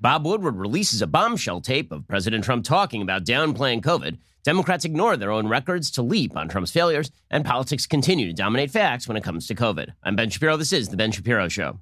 [0.00, 4.16] Bob Woodward releases a bombshell tape of President Trump talking about downplaying COVID.
[4.42, 8.70] Democrats ignore their own records to leap on Trump's failures, and politics continue to dominate
[8.70, 9.90] facts when it comes to COVID.
[10.02, 10.56] I'm Ben Shapiro.
[10.56, 11.80] This is The Ben Shapiro Show.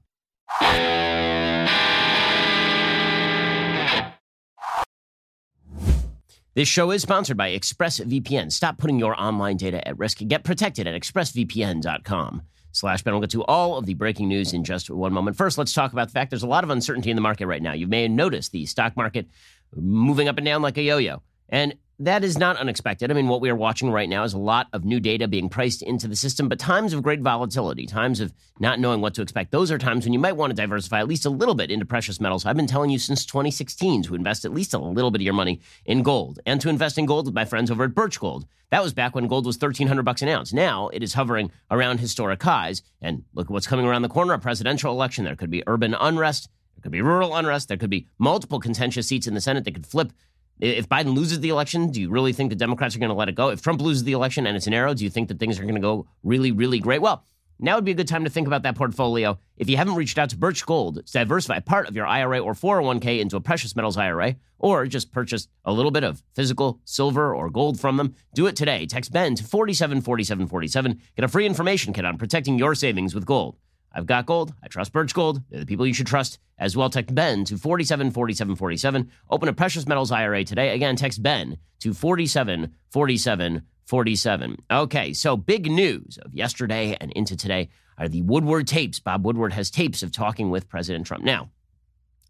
[6.55, 8.51] This show is sponsored by ExpressVPN.
[8.51, 10.19] Stop putting your online data at risk.
[10.27, 12.43] Get protected at expressvpn.com
[12.73, 13.15] slash Ben.
[13.15, 15.37] We'll get to all of the breaking news in just one moment.
[15.37, 17.63] First, let's talk about the fact there's a lot of uncertainty in the market right
[17.63, 17.73] now.
[17.73, 19.29] You may have noticed the stock market
[19.75, 21.23] moving up and down like a yo-yo.
[21.49, 23.11] And that is not unexpected.
[23.11, 25.49] I mean, what we are watching right now is a lot of new data being
[25.49, 29.23] priced into the system, but times of great volatility, times of not knowing what to
[29.23, 31.73] expect, those are times when you might want to diversify at least a little bit
[31.73, 32.47] into precious metals.
[32.47, 35.35] I've been telling you since 2016 to invest at least a little bit of your
[35.35, 38.47] money in gold and to invest in gold with my friends over at Birch Gold.
[38.71, 40.53] That was back when gold was 1300 bucks an ounce.
[40.53, 42.83] Now it is hovering around historic highs.
[43.01, 45.25] And look at what's coming around the corner, a presidential election.
[45.25, 46.49] There could be urban unrest.
[46.77, 47.69] There could be rural unrest.
[47.69, 50.13] There could be multiple contentious seats in the Senate that could flip
[50.61, 53.29] if Biden loses the election, do you really think the Democrats are going to let
[53.29, 53.49] it go?
[53.49, 55.63] If Trump loses the election and it's an arrow, do you think that things are
[55.63, 57.01] going to go really, really great?
[57.01, 57.25] Well,
[57.61, 59.37] now would be a good time to think about that portfolio.
[59.57, 62.55] If you haven't reached out to Birch Gold to diversify part of your IRA or
[62.55, 67.35] 401k into a precious metals IRA, or just purchase a little bit of physical silver
[67.35, 68.87] or gold from them, do it today.
[68.87, 71.01] Text Ben to 474747.
[71.17, 73.57] Get a free information kit on protecting your savings with gold.
[73.93, 74.55] I've got gold.
[74.63, 75.43] I trust Birch Gold.
[75.51, 76.91] They're the people you should trust as well.
[76.91, 79.11] Text Ben to 474747.
[79.31, 80.75] Open a precious metals IRA today.
[80.75, 84.57] Again, text Ben to 474747.
[84.71, 88.99] Okay, so big news of yesterday and into today are the Woodward tapes.
[89.01, 91.25] Bob Woodward has tapes of talking with President Trump.
[91.25, 91.51] Now,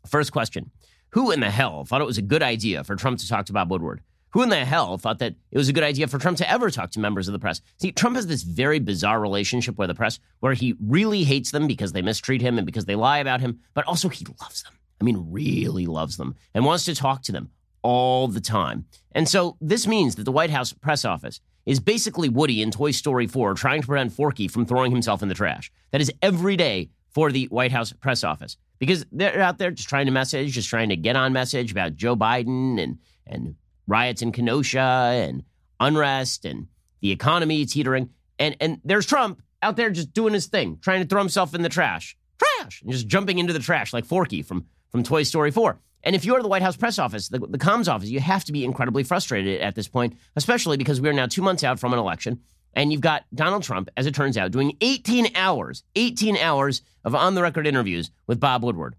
[0.06, 0.70] first question
[1.10, 3.52] Who in the hell thought it was a good idea for Trump to talk to
[3.52, 4.02] Bob Woodward?
[4.30, 6.70] Who in the hell thought that it was a good idea for Trump to ever
[6.70, 7.62] talk to members of the press?
[7.78, 11.66] See, Trump has this very bizarre relationship with the press where he really hates them
[11.66, 14.72] because they mistreat him and because they lie about him, but also he loves them.
[15.00, 17.50] I mean, really loves them and wants to talk to them
[17.82, 18.84] all the time.
[19.12, 22.90] And so this means that the White House press office is basically Woody in Toy
[22.90, 25.70] Story 4 trying to prevent Forky from throwing himself in the trash.
[25.92, 29.88] That is every day for the White House press office because they're out there just
[29.88, 33.54] trying to message, just trying to get on message about Joe Biden and and
[33.88, 35.42] riots in Kenosha and
[35.80, 36.68] unrest and
[37.00, 38.10] the economy teetering.
[38.38, 41.62] And, and there's Trump out there just doing his thing, trying to throw himself in
[41.62, 42.16] the trash.
[42.38, 42.82] Trash!
[42.82, 45.80] And just jumping into the trash like Forky from, from Toy Story 4.
[46.04, 48.52] And if you're the White House press office, the, the comms office, you have to
[48.52, 51.92] be incredibly frustrated at this point, especially because we are now two months out from
[51.92, 52.40] an election.
[52.74, 57.14] And you've got Donald Trump, as it turns out, doing 18 hours, 18 hours of
[57.14, 58.94] on the record interviews with Bob Woodward.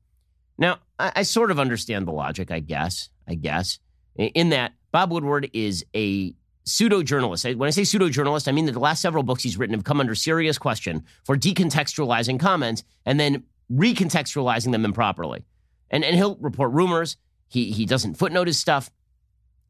[0.58, 3.80] Now, I, I sort of understand the logic, I guess, I guess,
[4.18, 6.34] in that Bob Woodward is a
[6.66, 7.46] pseudo journalist.
[7.46, 9.84] When I say pseudo journalist, I mean that the last several books he's written have
[9.84, 15.44] come under serious question for decontextualizing comments and then recontextualizing them improperly.
[15.90, 17.18] And, and he'll report rumors.
[17.48, 18.92] He, he doesn't footnote his stuff.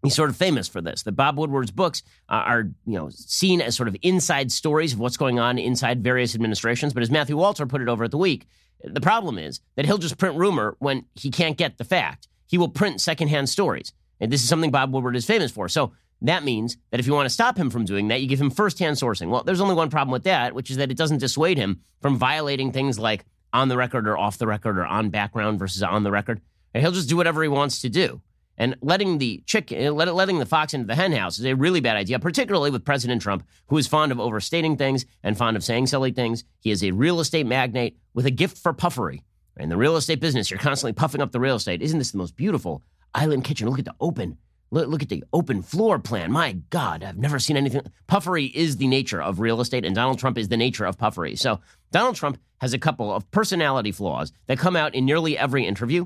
[0.03, 1.03] He's sort of famous for this.
[1.03, 5.17] That Bob Woodward's books are, you know, seen as sort of inside stories of what's
[5.17, 6.93] going on inside various administrations.
[6.93, 8.47] But as Matthew Walther put it over at the week,
[8.81, 12.29] the problem is that he'll just print rumor when he can't get the fact.
[12.47, 13.93] He will print secondhand stories.
[14.19, 15.69] And this is something Bob Woodward is famous for.
[15.69, 18.41] So that means that if you want to stop him from doing that, you give
[18.41, 19.29] him firsthand sourcing.
[19.29, 22.17] Well, there's only one problem with that, which is that it doesn't dissuade him from
[22.17, 26.03] violating things like on the record or off the record or on background versus on
[26.03, 26.41] the record.
[26.73, 28.21] And he'll just do whatever he wants to do.
[28.57, 31.95] And letting the chick, eh, letting the fox into the henhouse is a really bad
[31.95, 35.87] idea, particularly with President Trump, who is fond of overstating things and fond of saying
[35.87, 36.43] silly things.
[36.59, 39.23] He is a real estate magnate with a gift for puffery.
[39.55, 41.81] In the real estate business, you're constantly puffing up the real estate.
[41.81, 43.69] Isn't this the most beautiful island kitchen.
[43.69, 44.37] Look at the open.
[44.71, 46.31] Look, at the open floor plan.
[46.31, 47.81] My God, I've never seen anything.
[48.05, 51.35] Puffery is the nature of real estate, and Donald Trump is the nature of puffery.
[51.35, 51.59] So
[51.91, 56.05] Donald Trump has a couple of personality flaws that come out in nearly every interview,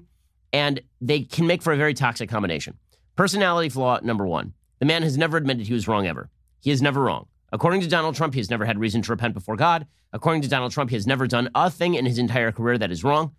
[0.54, 2.78] and they can make for a very toxic combination.
[3.18, 6.30] Personality flaw number one the man has never admitted he was wrong ever.
[6.62, 7.28] He is never wrong.
[7.52, 9.88] According to Donald Trump, he has never had reason to repent before God.
[10.12, 12.92] According to Donald Trump, he has never done a thing in his entire career that
[12.92, 13.36] is wrong.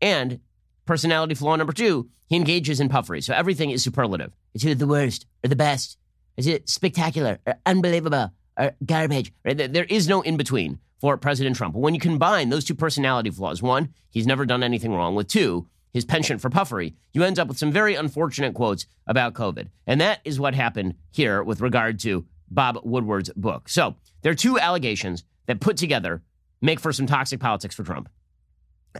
[0.00, 0.40] And
[0.86, 3.20] personality flaw number two, he engages in puffery.
[3.20, 4.32] So everything is superlative.
[4.54, 5.98] It's either the worst or the best.
[6.36, 9.32] Is it spectacular or unbelievable or garbage?
[9.44, 9.56] Right?
[9.72, 11.74] There is no in between for President Trump.
[11.74, 15.68] When you combine those two personality flaws, one, he's never done anything wrong, with two,
[15.92, 19.68] his penchant for puffery, you end up with some very unfortunate quotes about COVID.
[19.86, 23.68] And that is what happened here with regard to Bob Woodward's book.
[23.68, 26.22] So there are two allegations that put together
[26.60, 28.08] make for some toxic politics for Trump.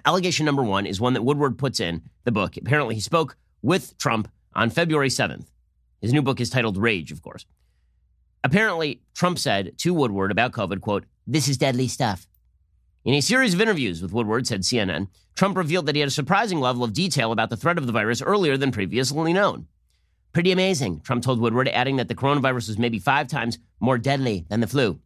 [0.05, 2.57] Allegation number one is one that Woodward puts in the book.
[2.57, 5.47] Apparently, he spoke with Trump on February 7th.
[6.01, 7.47] His new book is titled Rage, of course.
[8.45, 12.27] Apparently, Trump said to Woodward about COVID, quote, this is deadly stuff.
[13.05, 16.13] In a series of interviews with Woodward, said CNN, Trump revealed that he had a
[16.13, 19.67] surprising level of detail about the threat of the virus earlier than previously known.
[20.33, 24.45] Pretty amazing, Trump told Woodward, adding that the coronavirus was maybe five times more deadly
[24.49, 25.01] than the flu.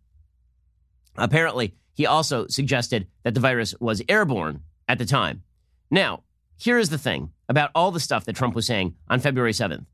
[1.17, 5.45] Apparently, he also suggested that the virus was airborne at the time.
[5.89, 6.25] Now,
[6.57, 9.87] here is the thing about all the stuff that Trump was saying on February 7th.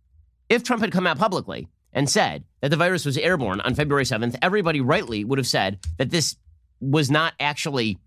[0.48, 4.04] If Trump had come out publicly and said that the virus was airborne on February
[4.04, 6.36] 7th, everybody rightly would have said that this
[6.80, 7.98] was not actually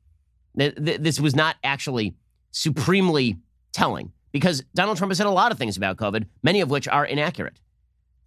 [0.55, 2.15] this was not actually
[2.51, 3.37] supremely
[3.71, 6.87] telling because Donald Trump has said a lot of things about COVID, many of which
[6.87, 7.59] are inaccurate.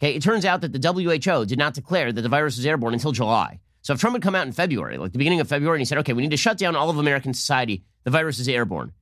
[0.00, 2.94] Okay, it turns out that the WHO did not declare that the virus was airborne
[2.94, 3.59] until July.
[3.82, 5.85] So if Trump had come out in February, like the beginning of February, and he
[5.85, 8.93] said, okay, we need to shut down all of American society, the virus is airborne.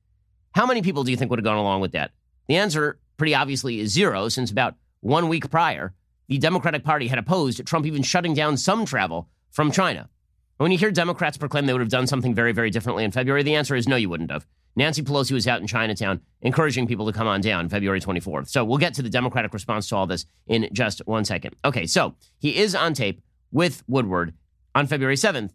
[0.53, 2.11] How many people do you think would have gone along with that?
[2.47, 5.93] The answer, pretty obviously, is zero, since about one week prior,
[6.27, 10.09] the Democratic Party had opposed Trump even shutting down some travel from China.
[10.57, 13.43] When you hear Democrats proclaim they would have done something very, very differently in February,
[13.43, 14.45] the answer is no, you wouldn't have.
[14.75, 18.47] Nancy Pelosi was out in Chinatown encouraging people to come on down February 24th.
[18.47, 21.55] So we'll get to the Democratic response to all this in just one second.
[21.65, 23.21] Okay, so he is on tape
[23.51, 24.33] with Woodward
[24.73, 25.51] on February 7th,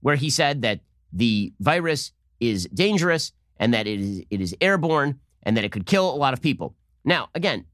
[0.00, 0.80] where he said that
[1.12, 2.12] the virus
[2.42, 6.16] is dangerous and that it is, it is airborne and that it could kill a
[6.16, 6.74] lot of people.
[7.04, 7.64] Now, again,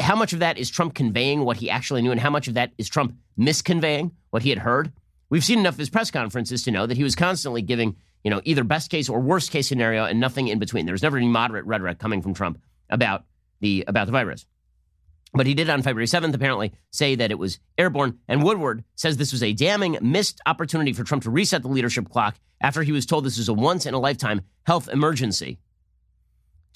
[0.00, 2.54] how much of that is Trump conveying what he actually knew and how much of
[2.54, 4.92] that is Trump misconveying what he had heard?
[5.28, 8.30] We've seen enough of his press conferences to know that he was constantly giving, you
[8.30, 10.86] know, either best case or worst case scenario and nothing in between.
[10.86, 13.24] There was never any moderate rhetoric coming from Trump about
[13.60, 14.46] the about the virus.
[15.32, 18.18] But he did on February 7th apparently say that it was airborne.
[18.28, 22.08] And Woodward says this was a damning missed opportunity for Trump to reset the leadership
[22.08, 25.58] clock after he was told this was a once in a lifetime health emergency.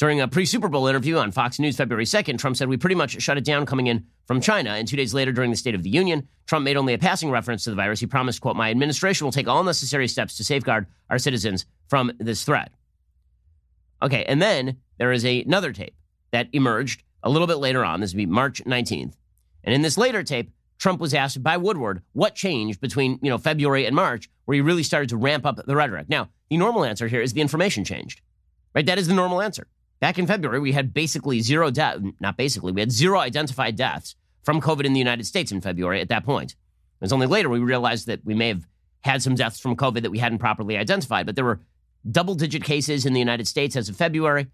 [0.01, 2.95] During a pre Super Bowl interview on Fox News February 2nd, Trump said we pretty
[2.95, 4.71] much shut it down coming in from China.
[4.71, 7.31] And two days later, during the State of the Union, Trump made only a passing
[7.31, 8.01] reference to the virus.
[8.01, 12.13] He promised, quote, my administration will take all necessary steps to safeguard our citizens from
[12.19, 12.73] this threat.
[14.03, 15.95] Okay, and then there is a, another tape
[16.31, 18.01] that emerged a little bit later on.
[18.01, 19.15] This would be March 19th.
[19.65, 23.39] And in this later tape, Trump was asked by Woodward what changed between, you know,
[23.39, 26.09] February and March where he really started to ramp up the rhetoric.
[26.09, 28.23] Now, the normal answer here is the information changed.
[28.75, 28.87] Right?
[28.87, 29.67] That is the normal answer.
[30.01, 34.17] Back in February, we had basically zero death, not basically, we had zero identified deaths
[34.43, 36.53] from COVID in the United States in February at that point.
[36.53, 38.67] It was only later we realized that we may have
[39.03, 41.61] had some deaths from COVID that we hadn't properly identified, but there were
[42.11, 44.47] double digit cases in the United States as of February.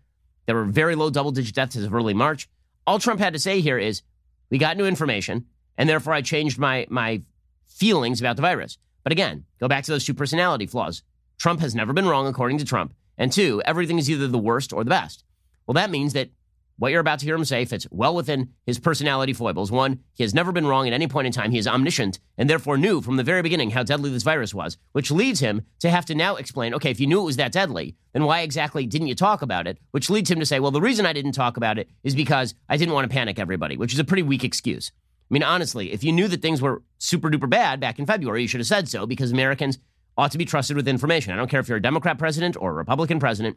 [0.47, 2.49] There were very low double digit deaths as of early March.
[2.87, 4.03] All Trump had to say here is,
[4.51, 5.47] we got new information,
[5.77, 7.23] and therefore I changed my, my
[7.67, 8.79] feelings about the virus.
[9.03, 11.03] But again, go back to those two personality flaws.
[11.39, 12.95] Trump has never been wrong, according to Trump.
[13.19, 15.25] And two, everything is either the worst or the best.
[15.67, 16.31] Well, that means that
[16.79, 19.71] what you're about to hear him say fits well within his personality foibles.
[19.71, 21.51] One, he has never been wrong at any point in time.
[21.51, 24.77] He is omniscient and therefore knew from the very beginning how deadly this virus was,
[24.93, 27.53] which leads him to have to now explain okay, if you knew it was that
[27.53, 29.79] deadly, then why exactly didn't you talk about it?
[29.91, 32.55] Which leads him to say, well, the reason I didn't talk about it is because
[32.69, 34.93] I didn't want to panic everybody, which is a pretty weak excuse.
[35.31, 38.43] I mean, honestly, if you knew that things were super duper bad back in February,
[38.43, 39.79] you should have said so because Americans
[40.17, 41.33] ought to be trusted with information.
[41.33, 43.57] I don't care if you're a Democrat president or a Republican president.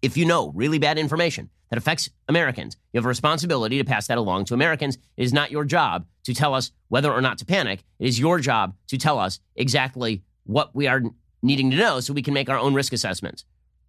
[0.00, 4.06] If you know really bad information that affects Americans, you have a responsibility to pass
[4.06, 4.96] that along to Americans.
[5.16, 7.82] It is not your job to tell us whether or not to panic.
[7.98, 11.02] It is your job to tell us exactly what we are
[11.42, 13.44] needing to know so we can make our own risk assessments.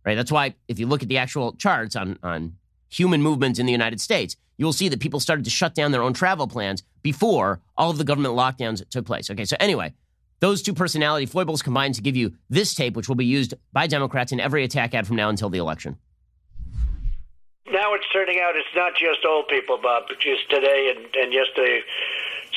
[0.05, 0.15] Right?
[0.15, 2.55] That's why if you look at the actual charts on, on
[2.89, 6.01] human movements in the United States, you'll see that people started to shut down their
[6.01, 9.29] own travel plans before all of the government lockdowns took place.
[9.29, 9.93] Okay, so anyway,
[10.39, 13.87] those two personality foibles combined to give you this tape, which will be used by
[13.87, 15.97] Democrats in every attack ad from now until the election.
[17.71, 20.03] Now it's turning out it's not just old people, Bob.
[20.19, 21.81] Just today and, and yesterday,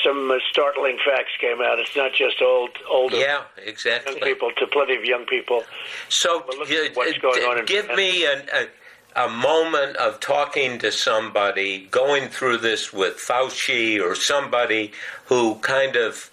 [0.03, 1.79] some startling facts came out.
[1.79, 3.17] It's not just old, older.
[3.17, 4.15] Yeah, exactly.
[4.15, 5.65] Young people to plenty of young people.
[6.09, 7.65] So, what's going on?
[7.67, 14.03] Give me an, a, a moment of talking to somebody, going through this with Fauci
[14.03, 14.93] or somebody
[15.27, 16.31] who kind of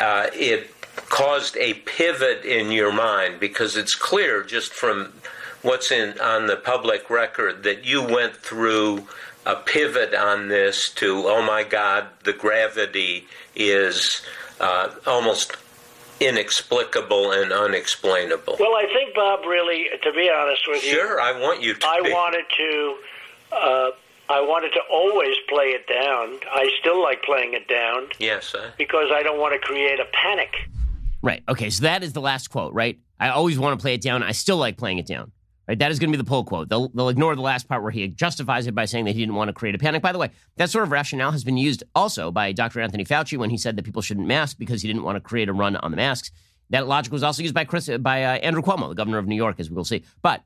[0.00, 5.12] uh, it caused a pivot in your mind because it's clear just from
[5.62, 9.06] what's in on the public record that you went through
[9.46, 14.22] a pivot on this to oh my god the gravity is
[14.60, 15.56] uh, almost
[16.20, 21.38] inexplicable and unexplainable well i think bob really to be honest with you sure i
[21.40, 22.10] want you to i be.
[22.12, 22.96] wanted to
[23.52, 23.90] uh,
[24.28, 26.40] I wanted to always play it down.
[26.50, 28.08] I still like playing it down.
[28.18, 28.72] Yes, sir.
[28.78, 30.66] because I don't want to create a panic.
[31.24, 31.42] Right.
[31.48, 31.70] Okay.
[31.70, 32.98] So that is the last quote, right?
[33.18, 34.22] I always want to play it down.
[34.22, 35.32] I still like playing it down.
[35.66, 35.78] Right.
[35.78, 36.68] That is going to be the pull quote.
[36.68, 39.34] They'll, they'll ignore the last part where he justifies it by saying that he didn't
[39.34, 40.02] want to create a panic.
[40.02, 42.82] By the way, that sort of rationale has been used also by Dr.
[42.82, 45.48] Anthony Fauci when he said that people shouldn't mask because he didn't want to create
[45.48, 46.30] a run on the masks.
[46.68, 49.36] That logic was also used by Chris, by uh, Andrew Cuomo, the governor of New
[49.36, 50.04] York, as we will see.
[50.20, 50.42] But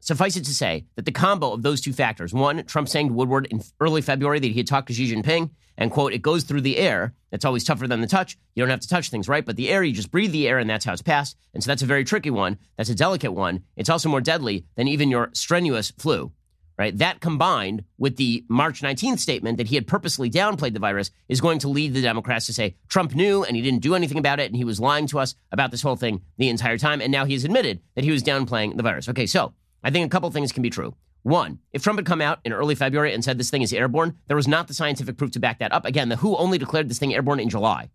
[0.00, 3.14] suffice it to say that the combo of those two factors one, Trump saying to
[3.14, 6.44] Woodward in early February that he had talked to Xi Jinping, and quote, it goes
[6.44, 7.14] through the air.
[7.32, 8.38] It's always tougher than the touch.
[8.54, 9.44] You don't have to touch things, right?
[9.44, 11.36] But the air, you just breathe the air, and that's how it's passed.
[11.54, 12.58] And so that's a very tricky one.
[12.76, 13.64] That's a delicate one.
[13.76, 16.32] It's also more deadly than even your strenuous flu
[16.80, 16.96] right?
[16.96, 21.38] That combined with the March 19th statement that he had purposely downplayed the virus is
[21.38, 24.40] going to lead the Democrats to say Trump knew and he didn't do anything about
[24.40, 27.02] it and he was lying to us about this whole thing the entire time.
[27.02, 29.10] And now he has admitted that he was downplaying the virus.
[29.10, 29.52] Okay, so
[29.84, 30.94] I think a couple things can be true.
[31.22, 34.16] One, if Trump had come out in early February and said this thing is airborne,
[34.26, 35.84] there was not the scientific proof to back that up.
[35.84, 37.90] Again, the WHO only declared this thing airborne in July.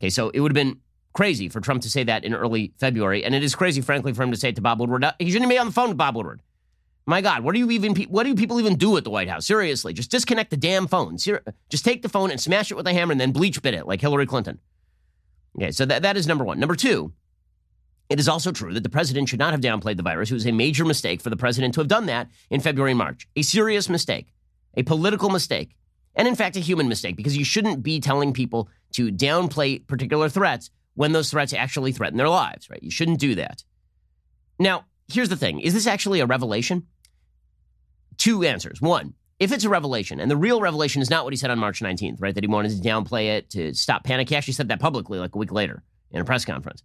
[0.00, 0.80] Okay, so it would have been
[1.14, 3.24] crazy for Trump to say that in early February.
[3.24, 5.04] And it is crazy, frankly, for him to say it to Bob Woodward.
[5.18, 6.42] He shouldn't be on the phone with Bob Woodward.
[7.04, 9.46] My God, what do you even what do people even do at the White House?
[9.46, 11.16] Seriously, just disconnect the damn phone.
[11.16, 13.86] Just take the phone and smash it with a hammer and then bleach bit it
[13.86, 14.60] like Hillary Clinton.
[15.56, 16.60] Okay, so that, that is number one.
[16.60, 17.12] Number two,
[18.12, 20.30] it is also true that the president should not have downplayed the virus.
[20.30, 22.98] It was a major mistake for the president to have done that in February and
[22.98, 23.26] March.
[23.36, 24.26] A serious mistake,
[24.76, 25.74] a political mistake,
[26.14, 30.28] and in fact, a human mistake because you shouldn't be telling people to downplay particular
[30.28, 32.82] threats when those threats actually threaten their lives, right?
[32.82, 33.64] You shouldn't do that.
[34.58, 36.86] Now, here's the thing is this actually a revelation?
[38.18, 38.82] Two answers.
[38.82, 41.58] One, if it's a revelation, and the real revelation is not what he said on
[41.58, 42.34] March 19th, right?
[42.34, 44.28] That he wanted to downplay it to stop panic.
[44.28, 46.82] He actually said that publicly like a week later in a press conference.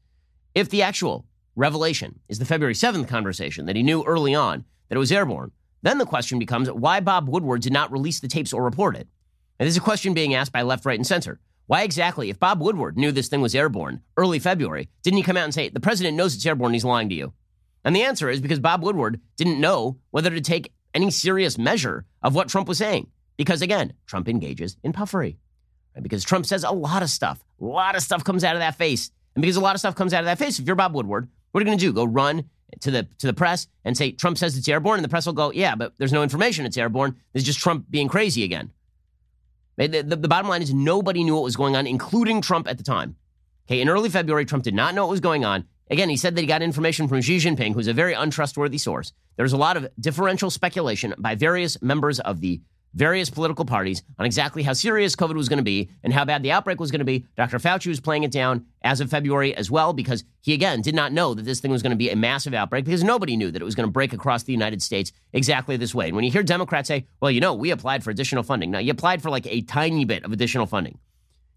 [0.57, 4.95] If the actual revelation is the February 7th conversation that he knew early on that
[4.95, 5.51] it was airborne,
[5.83, 9.07] then the question becomes why Bob Woodward did not release the tapes or report it.
[9.59, 11.39] And this is a question being asked by left, right, and center.
[11.67, 15.37] Why exactly, if Bob Woodward knew this thing was airborne early February, didn't he come
[15.37, 17.33] out and say, the president knows it's airborne, he's lying to you?
[17.85, 22.07] And the answer is because Bob Woodward didn't know whether to take any serious measure
[22.23, 23.11] of what Trump was saying.
[23.37, 25.37] Because again, Trump engages in puffery.
[26.01, 27.43] Because Trump says a lot of stuff.
[27.61, 29.11] A lot of stuff comes out of that face.
[29.37, 31.27] And because a lot of stuff comes out of that face, if you're Bob Woodward,
[31.51, 31.93] what are you going to do?
[31.93, 35.09] Go run to the to the press and say Trump says it's airborne, and the
[35.09, 37.15] press will go, yeah, but there's no information it's airborne.
[37.33, 38.71] There's just Trump being crazy again.
[39.75, 42.79] The, the, the bottom line is nobody knew what was going on, including Trump at
[42.79, 43.15] the time.
[43.67, 45.65] Okay, in early February, Trump did not know what was going on.
[45.91, 49.13] Again, he said that he got information from Xi Jinping, who's a very untrustworthy source.
[49.35, 52.59] There's a lot of differential speculation by various members of the
[52.93, 56.41] various political parties on exactly how serious COVID was going to be and how bad
[56.41, 57.25] the outbreak was going to be.
[57.35, 57.59] Dr.
[57.59, 61.11] Fauci was playing it down as of February as well because he, again, did not
[61.11, 63.61] know that this thing was going to be a massive outbreak because nobody knew that
[63.61, 66.07] it was going to break across the United States exactly this way.
[66.07, 68.71] And when you hear Democrats say, well, you know, we applied for additional funding.
[68.71, 70.97] Now, you applied for like a tiny bit of additional funding.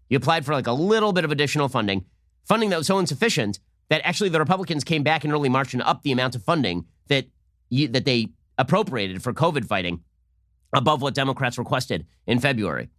[0.09, 2.05] You applied for like a little bit of additional funding,
[2.43, 3.59] funding that was so insufficient
[3.89, 6.85] that actually the Republicans came back in early March and upped the amount of funding
[7.07, 7.25] that
[7.69, 10.01] you, that they appropriated for COVID fighting
[10.73, 12.89] above what Democrats requested in February.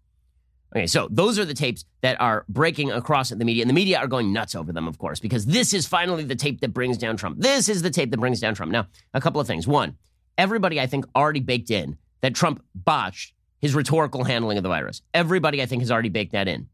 [0.74, 3.98] Okay, so those are the tapes that are breaking across the media, and the media
[3.98, 6.96] are going nuts over them, of course, because this is finally the tape that brings
[6.96, 7.38] down Trump.
[7.38, 8.72] This is the tape that brings down Trump.
[8.72, 9.66] Now, a couple of things.
[9.66, 9.96] One,
[10.38, 15.02] everybody, I think, already baked in that Trump botched his rhetorical handling of the virus.
[15.12, 16.68] Everybody, I think, has already baked that in.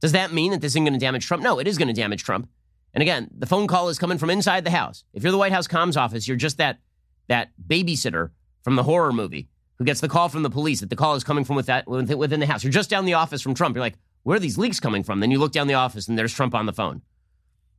[0.00, 1.42] Does that mean that this isn't going to damage Trump?
[1.42, 2.48] No, it is going to damage Trump
[2.94, 5.04] and again, the phone call is coming from inside the house.
[5.12, 6.78] If you're the White House comms office, you're just that
[7.26, 8.30] that babysitter
[8.62, 9.48] from the horror movie
[9.84, 12.40] gets the call from the police that the call is coming from with that, within
[12.40, 12.64] the house.
[12.64, 13.74] You're just down the office from Trump.
[13.74, 15.20] You're like, where are these leaks coming from?
[15.20, 17.02] Then you look down the office and there's Trump on the phone.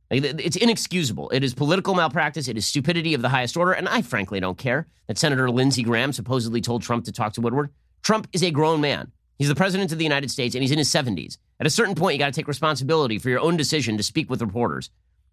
[0.08, 1.30] It's inexcusable.
[1.30, 2.46] It is political malpractice.
[2.46, 3.72] It is stupidity of the highest order.
[3.72, 7.40] And I frankly don't care that Senator Lindsey Graham supposedly told Trump to talk to
[7.40, 7.70] Woodward.
[8.02, 9.10] Trump is a grown man.
[9.36, 11.38] He's the president of the United States and he's in his 70s.
[11.58, 14.30] At a certain point, you got to take responsibility for your own decision to speak
[14.30, 14.90] with reporters.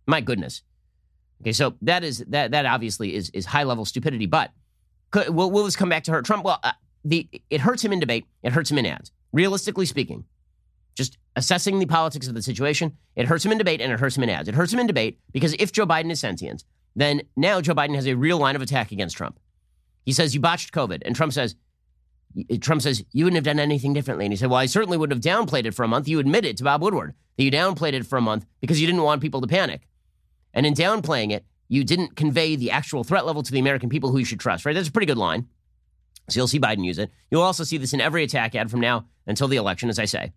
[0.07, 0.63] My goodness.
[1.41, 4.25] Okay, so that is that that obviously is is high level stupidity.
[4.25, 4.51] But
[5.13, 6.43] will, will this come back to hurt Trump?
[6.43, 6.71] Well, uh,
[7.05, 8.25] the it hurts him in debate.
[8.43, 9.11] It hurts him in ads.
[9.31, 10.25] Realistically speaking,
[10.95, 14.15] just assessing the politics of the situation, it hurts him in debate and it hurts
[14.17, 14.47] him in ads.
[14.47, 16.63] It hurts him in debate because if Joe Biden is sentient,
[16.95, 19.39] then now Joe Biden has a real line of attack against Trump.
[20.05, 21.55] He says you botched COVID, and Trump says
[22.61, 25.23] Trump says you wouldn't have done anything differently, and he said, well, I certainly wouldn't
[25.23, 26.07] have downplayed it for a month.
[26.07, 29.03] You admitted to Bob Woodward that you downplayed it for a month because you didn't
[29.03, 29.87] want people to panic.
[30.53, 34.11] And in downplaying it, you didn't convey the actual threat level to the American people
[34.11, 34.75] who you should trust, right?
[34.75, 35.47] That's a pretty good line.
[36.29, 37.09] So you'll see Biden use it.
[37.31, 40.05] You'll also see this in every attack ad from now until the election, as I
[40.05, 40.33] say.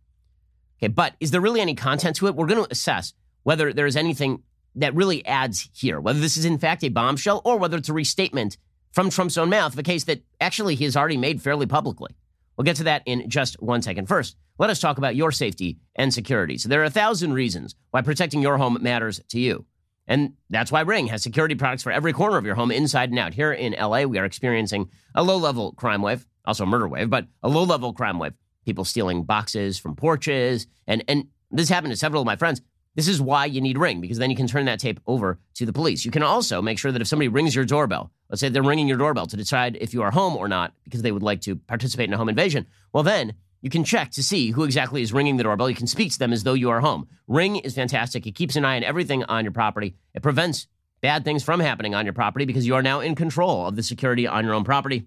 [0.79, 2.35] Okay, but is there really any content to it?
[2.35, 3.13] We're going to assess
[3.43, 4.45] whether there is anything
[4.77, 7.95] that really adds here, whether this is in fact a bombshell or whether it's a
[7.95, 8.57] restatement
[8.93, 12.17] from Trump's own mouth of a case that actually he has already made fairly publicly.
[12.57, 14.07] We'll get to that in just one second.
[14.07, 16.57] First, let us talk about your safety and security.
[16.57, 19.67] So there are a thousand reasons why protecting your home matters to you.
[20.09, 23.19] And that's why Ring has security products for every corner of your home, inside and
[23.19, 23.35] out.
[23.35, 27.11] Here in LA, we are experiencing a low level crime wave, also a murder wave,
[27.11, 28.35] but a low level crime wave.
[28.65, 30.67] People stealing boxes from porches.
[30.87, 32.63] And, and this happened to several of my friends.
[32.95, 35.67] This is why you need Ring, because then you can turn that tape over to
[35.67, 36.07] the police.
[36.07, 38.89] You can also make sure that if somebody rings your doorbell, let's say they're ringing
[38.89, 41.57] your doorbell to decide if you are home or not, because they would like to
[41.57, 45.13] participate in a home invasion, well, then you can check to see who exactly is
[45.13, 45.69] ringing the doorbell.
[45.69, 47.09] You can speak to them as though you are home.
[47.27, 48.27] Ring is fantastic.
[48.27, 49.95] It keeps an eye on everything on your property.
[50.15, 50.67] It prevents
[51.01, 53.83] bad things from happening on your property because you are now in control of the
[53.83, 55.07] security on your own property.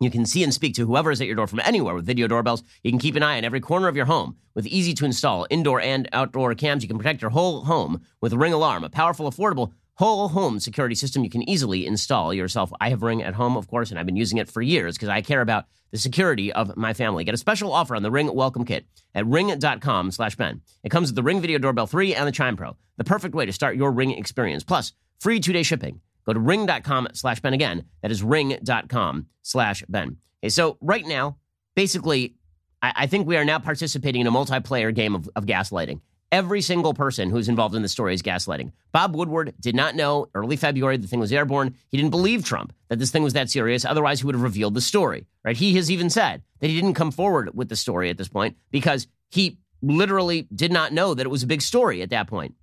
[0.00, 2.26] You can see and speak to whoever is at your door from anywhere with video
[2.26, 2.62] doorbells.
[2.82, 5.46] You can keep an eye on every corner of your home with easy to install
[5.50, 6.82] indoor and outdoor cams.
[6.82, 10.94] You can protect your whole home with Ring Alarm, a powerful, affordable whole home security
[10.94, 12.72] system you can easily install yourself.
[12.80, 15.10] I have Ring at home, of course, and I've been using it for years because
[15.10, 17.22] I care about the security of my family.
[17.22, 20.62] Get a special offer on the Ring Welcome Kit at ring.com slash Ben.
[20.82, 23.44] It comes with the Ring Video Doorbell 3 and the Chime Pro, the perfect way
[23.44, 24.64] to start your Ring experience.
[24.64, 26.00] Plus, free two-day shipping.
[26.24, 27.84] Go to ring.com slash Ben again.
[28.00, 30.16] That is ring.com slash Ben.
[30.42, 31.36] Okay, so right now,
[31.74, 32.36] basically,
[32.80, 36.00] I, I, think we are now participating in a multiplayer game of, of gaslighting.
[36.32, 38.70] Every single person who's involved in the story is gaslighting.
[38.92, 41.74] Bob Woodward did not know early February the thing was airborne.
[41.88, 43.84] He didn't believe Trump that this thing was that serious.
[43.84, 45.56] Otherwise, he would have revealed the story, right?
[45.56, 48.56] He has even said that he didn't come forward with the story at this point
[48.70, 52.54] because he literally did not know that it was a big story at that point.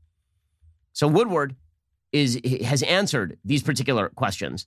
[0.94, 1.56] So Woodward
[2.14, 4.66] is has answered these particular questions.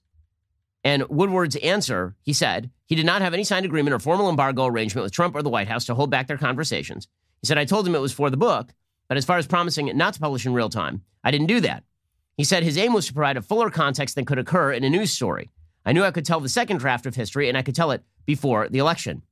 [0.84, 4.66] And Woodward's answer, he said, he did not have any signed agreement or formal embargo
[4.66, 7.08] arrangement with Trump or the White House to hold back their conversations.
[7.40, 8.72] He said, I told him it was for the book,
[9.10, 11.58] but as far as promising it not to publish in real time, I didn't do
[11.62, 11.82] that.
[12.36, 14.88] He said his aim was to provide a fuller context than could occur in a
[14.88, 15.50] news story.
[15.84, 18.04] I knew I could tell the second draft of history, and I could tell it
[18.24, 19.22] before the election.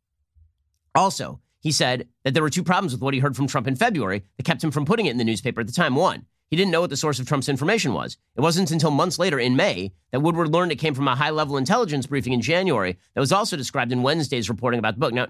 [0.96, 3.76] Also, he said that there were two problems with what he heard from Trump in
[3.76, 5.94] February that kept him from putting it in the newspaper at the time.
[5.94, 8.16] One, he didn't know what the source of Trump's information was.
[8.34, 11.30] It wasn't until months later in May that Woodward learned it came from a high
[11.30, 15.14] level intelligence briefing in January that was also described in Wednesday's reporting about the book.
[15.14, 15.28] Now,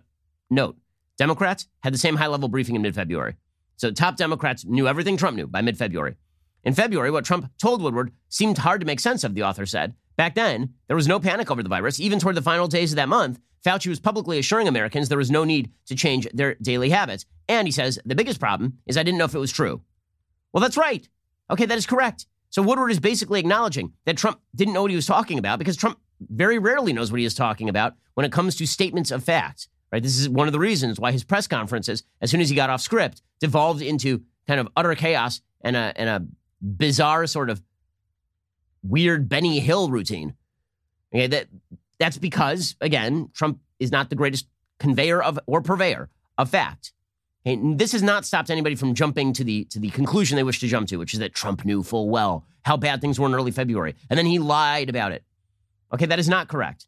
[0.49, 0.79] note,
[1.19, 3.37] Democrats had the same high level briefing in mid February.
[3.79, 6.17] So top Democrats knew everything Trump knew by mid February.
[6.65, 9.95] In February, what Trump told Woodward seemed hard to make sense of, the author said.
[10.17, 12.01] Back then, there was no panic over the virus.
[12.01, 15.31] Even toward the final days of that month, Fauci was publicly assuring Americans there was
[15.31, 17.25] no need to change their daily habits.
[17.49, 19.81] And he says, the biggest problem is I didn't know if it was true.
[20.53, 21.09] Well, that's right.
[21.49, 22.27] Okay, that is correct.
[22.51, 25.77] So Woodward is basically acknowledging that Trump didn't know what he was talking about because
[25.77, 29.23] Trump very rarely knows what he is talking about when it comes to statements of
[29.23, 29.69] facts.
[29.93, 30.03] Right?
[30.03, 32.71] This is one of the reasons why his press conferences, as soon as he got
[32.71, 36.27] off script, devolved into kind of utter chaos and a and a
[36.61, 37.63] bizarre sort of
[38.83, 40.35] weird Benny Hill routine.
[41.15, 41.49] Okay, that
[41.99, 44.47] that's because again, Trump is not the greatest
[44.79, 46.93] conveyor of or purveyor of fact.
[47.45, 50.61] And this has not stopped anybody from jumping to the to the conclusion they wish
[50.61, 53.35] to jump to, which is that Trump knew full well how bad things were in
[53.35, 55.25] early February, and then he lied about it.
[55.93, 56.87] Okay, that is not correct.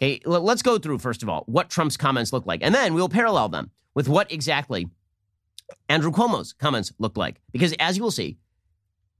[0.00, 3.08] Okay, let's go through, first of all, what Trump's comments look like, and then we'll
[3.08, 4.88] parallel them with what exactly
[5.88, 7.40] Andrew Cuomo's comments looked like.
[7.50, 8.36] Because as you will see,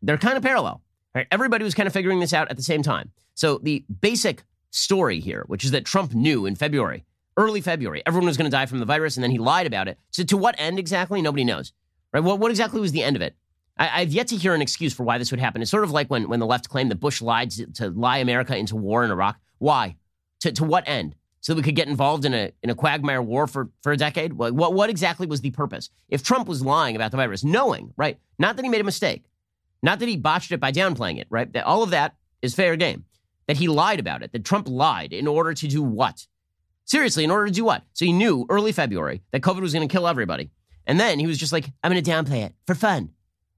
[0.03, 0.83] they're kind of parallel.
[1.15, 1.27] Right?
[1.31, 3.11] Everybody was kind of figuring this out at the same time.
[3.35, 7.05] So the basic story here, which is that Trump knew in February,
[7.39, 9.89] early February, everyone was going to die from the virus, and then he lied about
[9.89, 9.99] it.
[10.11, 11.23] So to what end exactly?
[11.23, 11.73] Nobody knows.
[12.13, 12.23] Right?
[12.23, 13.35] What, what exactly was the end of it?
[13.79, 15.61] I, have yet to hear an excuse for why this would happen.
[15.61, 18.19] It's sort of like when, when the left claimed that Bush lied to, to lie
[18.19, 19.39] America into war in Iraq.
[19.59, 19.97] Why?
[20.41, 21.15] To, to what end?
[21.41, 23.97] So that we could get involved in a, in a quagmire war for, for a
[23.97, 24.33] decade?
[24.33, 25.91] What, what, what exactly was the purpose?
[26.09, 28.19] If Trump was lying about the virus, knowing, right?
[28.39, 29.25] Not that he made a mistake,
[29.83, 31.53] not that he botched it by downplaying it, right?
[31.53, 33.05] That all of that is fair game.
[33.47, 36.27] That he lied about it, that Trump lied in order to do what?
[36.85, 37.85] Seriously, in order to do what?
[37.93, 40.51] So he knew early February that COVID was going to kill everybody.
[40.87, 43.11] And then he was just like, I'm going to downplay it for fun.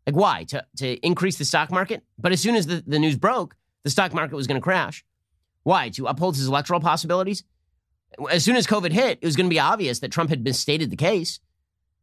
[0.06, 0.44] Like, why?
[0.44, 2.02] To, to increase the stock market?
[2.18, 5.04] But as soon as the, the news broke, the stock market was going to crash.
[5.62, 5.88] Why?
[5.90, 7.44] To uphold his electoral possibilities?
[8.30, 10.90] As soon as COVID hit, it was going to be obvious that Trump had misstated
[10.90, 11.40] the case,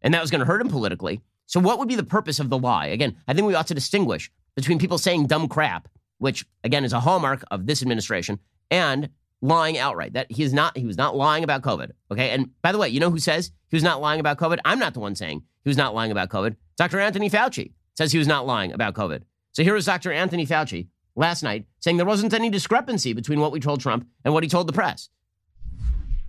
[0.01, 1.21] and that was going to hurt him politically.
[1.47, 2.87] So, what would be the purpose of the lie?
[2.87, 5.87] Again, I think we ought to distinguish between people saying dumb crap,
[6.17, 8.39] which, again, is a hallmark of this administration,
[8.71, 9.09] and
[9.41, 10.13] lying outright.
[10.13, 11.91] That he is not he was not lying about COVID.
[12.11, 12.29] Okay.
[12.31, 14.59] And by the way, you know who says he was not lying about COVID?
[14.65, 16.55] I'm not the one saying he was not lying about COVID.
[16.77, 16.99] Dr.
[16.99, 19.21] Anthony Fauci says he was not lying about COVID.
[19.53, 20.11] So here is Dr.
[20.11, 24.33] Anthony Fauci last night saying there wasn't any discrepancy between what we told Trump and
[24.33, 25.09] what he told the press.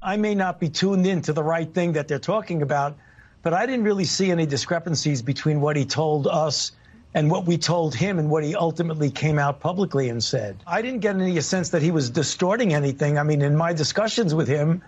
[0.03, 2.96] I may not be tuned in to the right thing that they're talking about,
[3.42, 6.72] but I didn't really see any discrepancies between what he told us
[7.14, 10.62] and what we told him and what he ultimately came out publicly and said.
[10.66, 13.18] I didn't get any sense that he was distorting anything.
[13.18, 14.83] I mean, in my discussions with him,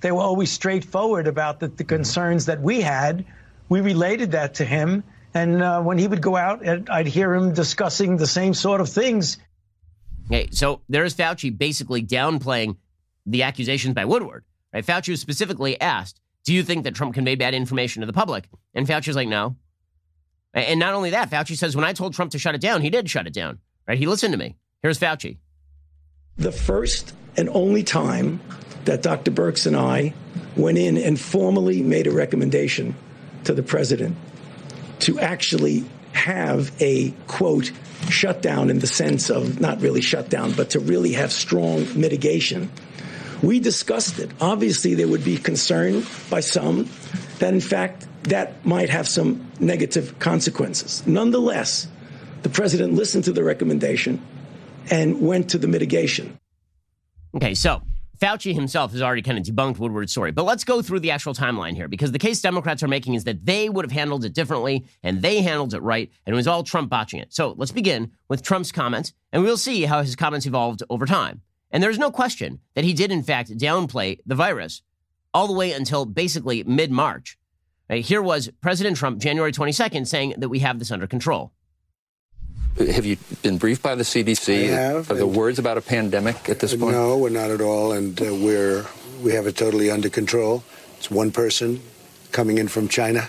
[0.00, 1.96] they were always straightforward about the, the mm-hmm.
[1.96, 3.24] concerns that we had.
[3.68, 5.02] We related that to him.
[5.34, 8.88] And uh, when he would go out, I'd hear him discussing the same sort of
[8.88, 9.38] things.
[10.26, 12.76] Okay, so there's Fauci basically downplaying
[13.26, 14.44] the accusations by Woodward.
[14.72, 14.84] Right?
[14.84, 18.48] Fauci was specifically asked, "Do you think that Trump conveyed bad information to the public?"
[18.74, 19.56] And Fauci was like, "No."
[20.54, 22.90] And not only that, Fauci says when I told Trump to shut it down, he
[22.90, 23.58] did shut it down.
[23.88, 23.98] Right?
[23.98, 24.56] He listened to me.
[24.82, 25.38] Here's Fauci.
[26.36, 28.40] The first and only time
[28.84, 29.30] that Dr.
[29.30, 30.12] Birx and I
[30.56, 32.94] went in and formally made a recommendation
[33.44, 34.16] to the president
[35.02, 37.72] to actually have a quote
[38.08, 42.70] shutdown in the sense of not really shutdown, but to really have strong mitigation.
[43.42, 44.30] We discussed it.
[44.40, 46.88] Obviously, there would be concern by some
[47.38, 51.04] that, in fact, that might have some negative consequences.
[51.06, 51.88] Nonetheless,
[52.42, 54.24] the president listened to the recommendation
[54.90, 56.38] and went to the mitigation.
[57.34, 57.82] Okay, so
[58.22, 60.30] Fauci himself has already kind of debunked Woodward's story.
[60.30, 63.24] But let's go through the actual timeline here because the case Democrats are making is
[63.24, 66.46] that they would have handled it differently and they handled it right, and it was
[66.46, 67.34] all Trump botching it.
[67.34, 71.40] So let's begin with Trump's comments, and we'll see how his comments evolved over time.
[71.72, 74.82] And there's no question that he did, in fact, downplay the virus
[75.34, 77.36] all the way until basically mid March.
[77.90, 81.52] Right, here was President Trump, January 22nd, saying that we have this under control.
[82.78, 84.64] Have you been briefed by the CDC?
[84.64, 85.10] I have.
[85.10, 86.92] Are there words about a pandemic at this point?
[86.92, 88.86] No, we're not at all, and uh, we're
[89.22, 90.64] we have it totally under control.
[90.96, 91.80] It's one person
[92.32, 93.28] coming in from China,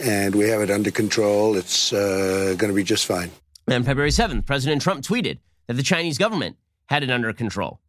[0.00, 1.56] and we have it under control.
[1.56, 3.30] It's uh, going to be just fine.
[3.68, 7.80] On February 7th, President Trump tweeted that the Chinese government had it under control.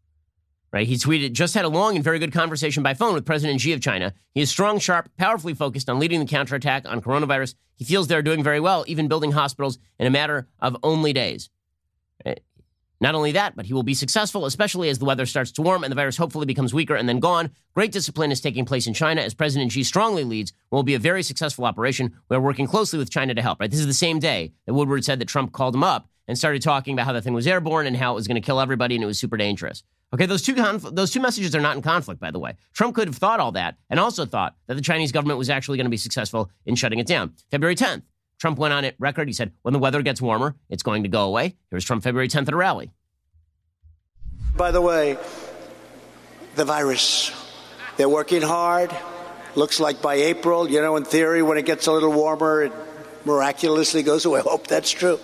[0.72, 0.88] Right?
[0.88, 3.74] He tweeted, just had a long and very good conversation by phone with President Xi
[3.74, 4.14] of China.
[4.34, 7.56] He is strong, sharp, powerfully focused on leading the counterattack on coronavirus.
[7.76, 11.50] He feels they're doing very well, even building hospitals in a matter of only days.
[12.24, 12.42] Right?
[13.02, 15.84] Not only that, but he will be successful, especially as the weather starts to warm
[15.84, 17.50] and the virus hopefully becomes weaker and then gone.
[17.74, 20.52] Great discipline is taking place in China as President Xi strongly leads.
[20.70, 22.16] Will be a very successful operation.
[22.28, 23.60] We're working closely with China to help.
[23.60, 23.72] Right?
[23.72, 26.62] This is the same day that Woodward said that Trump called him up and started
[26.62, 28.96] talking about how the thing was airborne and how it was going to kill everybody
[28.96, 29.82] and it was super dangerous.
[30.12, 32.56] Okay, those two conf- those two messages are not in conflict, by the way.
[32.74, 35.78] Trump could have thought all that and also thought that the Chinese government was actually
[35.78, 37.34] going to be successful in shutting it down.
[37.52, 38.02] February 10th,
[38.40, 39.28] Trump went on it record.
[39.28, 42.28] He said, "When the weather gets warmer, it's going to go away." Here's Trump February
[42.28, 42.92] 10th at a rally.
[44.58, 45.18] By the way,
[46.56, 47.32] the virus,
[47.98, 48.96] they're working hard.
[49.56, 52.74] Looks like by April, you know, in theory, when it gets a little warmer, it
[53.26, 54.40] miraculously goes away.
[54.46, 55.20] I hope that's true.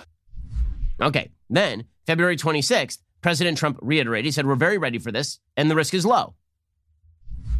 [1.02, 5.68] Okay, then February 26th, President Trump reiterated, he said, We're very ready for this, and
[5.68, 6.34] the risk is low.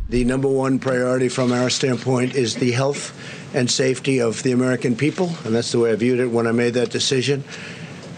[0.09, 3.13] The number one priority from our standpoint is the health
[3.53, 6.53] and safety of the American people, and that's the way I viewed it when I
[6.53, 7.43] made that decision.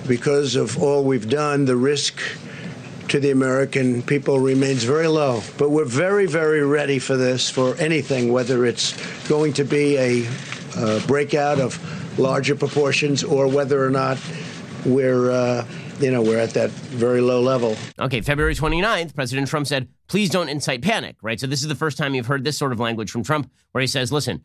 [0.06, 2.20] Because of all we've done, the risk
[3.08, 5.40] to the American people remains very low.
[5.56, 8.92] But we're very, very ready for this, for anything, whether it's
[9.26, 10.28] going to be a
[10.76, 14.18] uh, breakout of larger proportions or whether or not
[14.84, 15.30] we're.
[15.30, 15.66] Uh,
[16.00, 17.76] you know, we're at that very low level.
[17.98, 21.38] Okay, February 29th, President Trump said, please don't incite panic, right?
[21.38, 23.80] So this is the first time you've heard this sort of language from Trump where
[23.80, 24.44] he says, listen,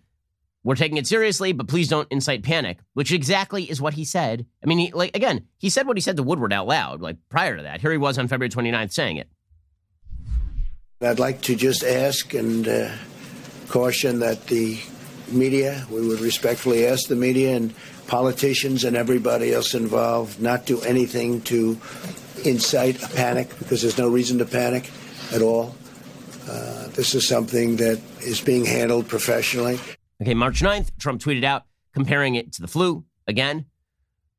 [0.63, 4.45] we're taking it seriously, but please don't incite panic, which exactly is what he said.
[4.63, 7.17] I mean, he, like, again, he said what he said to Woodward out loud, like
[7.29, 7.81] prior to that.
[7.81, 9.29] Here he was on February 29th saying it.
[11.01, 12.91] I'd like to just ask and uh,
[13.67, 14.79] caution that the
[15.29, 17.73] media, we would respectfully ask the media and
[18.07, 21.79] politicians and everybody else involved not do anything to
[22.45, 24.89] incite a panic because there's no reason to panic
[25.31, 25.75] at all.
[26.49, 29.79] Uh, this is something that is being handled professionally.
[30.21, 31.63] Okay, March 9th, Trump tweeted out
[31.93, 33.65] comparing it to the flu again.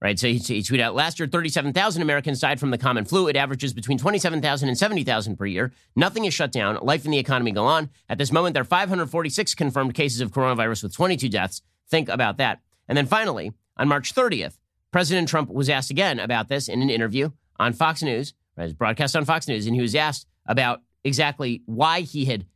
[0.00, 3.26] Right, so he, he tweeted out last year 37,000 Americans died from the common flu.
[3.26, 5.72] It averages between 27,000 and 70,000 per year.
[5.96, 6.78] Nothing is shut down.
[6.82, 7.88] Life and the economy go on.
[8.10, 11.62] At this moment, there are 546 confirmed cases of coronavirus with 22 deaths.
[11.88, 12.60] Think about that.
[12.88, 14.58] And then finally, on March 30th,
[14.92, 18.74] President Trump was asked again about this in an interview on Fox News, right, was
[18.74, 22.46] broadcast on Fox News, and he was asked about exactly why he had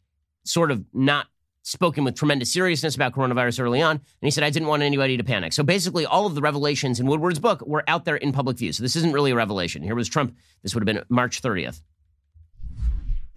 [0.45, 1.27] sort of not
[1.63, 3.97] spoken with tremendous seriousness about coronavirus early on.
[3.97, 5.53] And he said, I didn't want anybody to panic.
[5.53, 8.73] So basically, all of the revelations in Woodward's book were out there in public view.
[8.73, 9.83] So this isn't really a revelation.
[9.83, 10.37] Here was Trump.
[10.63, 11.83] This would have been March 30th.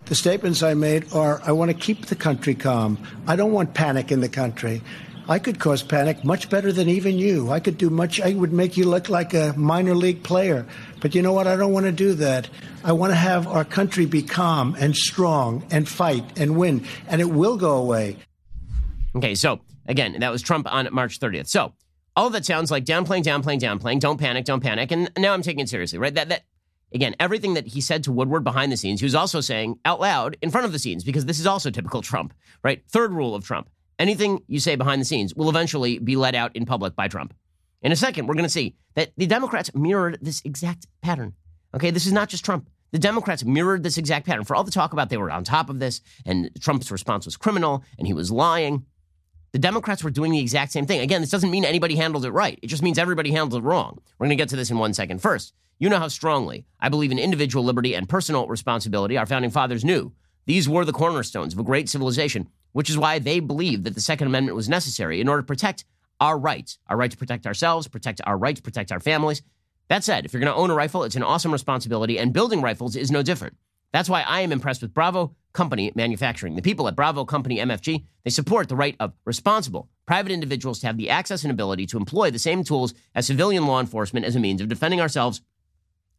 [0.06, 2.97] The statements I made are I want to keep the country calm.
[3.27, 4.82] I don't want panic in the country.
[5.29, 7.51] I could cause panic much better than even you.
[7.51, 10.65] I could do much, I would make you look like a minor league player.
[10.99, 11.47] But you know what?
[11.47, 12.49] I don't want to do that.
[12.84, 17.21] I want to have our country be calm and strong and fight and win, and
[17.21, 18.17] it will go away.
[19.15, 21.47] Okay, so again, that was Trump on March 30th.
[21.47, 21.73] So
[22.15, 23.99] all that sounds like downplaying, downplaying, downplaying.
[23.99, 24.91] Don't panic, don't panic.
[24.91, 26.13] And now I'm taking it seriously, right?
[26.13, 26.43] That that
[26.93, 29.99] again, everything that he said to Woodward behind the scenes, he was also saying out
[29.99, 32.84] loud in front of the scenes because this is also typical Trump, right?
[32.89, 33.69] Third rule of Trump:
[34.01, 37.33] anything you say behind the scenes will eventually be let out in public by Trump.
[37.81, 41.33] In a second, we're going to see that the Democrats mirrored this exact pattern.
[41.73, 42.67] Okay, this is not just Trump.
[42.91, 44.43] The Democrats mirrored this exact pattern.
[44.43, 47.37] For all the talk about they were on top of this and Trump's response was
[47.37, 48.85] criminal and he was lying,
[49.53, 50.99] The Democrats were doing the exact same thing.
[50.99, 52.59] Again, this doesn't mean anybody handled it right.
[52.61, 53.99] It just means everybody handled it wrong.
[54.17, 55.21] We're going to get to this in one second.
[55.21, 59.17] First, you know how strongly I believe in individual liberty and personal responsibility.
[59.17, 60.13] Our founding fathers knew
[60.45, 64.01] these were the cornerstones of a great civilization, which is why they believe that the
[64.01, 65.86] Second Amendment was necessary in order to protect
[66.19, 69.41] our rights, our right to protect ourselves, protect our rights, protect our families.
[69.89, 72.62] That said, if you're going to own a rifle, it's an awesome responsibility, and building
[72.62, 73.57] rifles is no different.
[73.91, 76.55] That's why I am impressed with Bravo Company Manufacturing.
[76.55, 80.88] The people at Bravo Company MFG, they support the right of responsible private individuals to
[80.88, 84.36] have the access and ability to employ the same tools as civilian law enforcement as
[84.36, 85.41] a means of defending ourselves,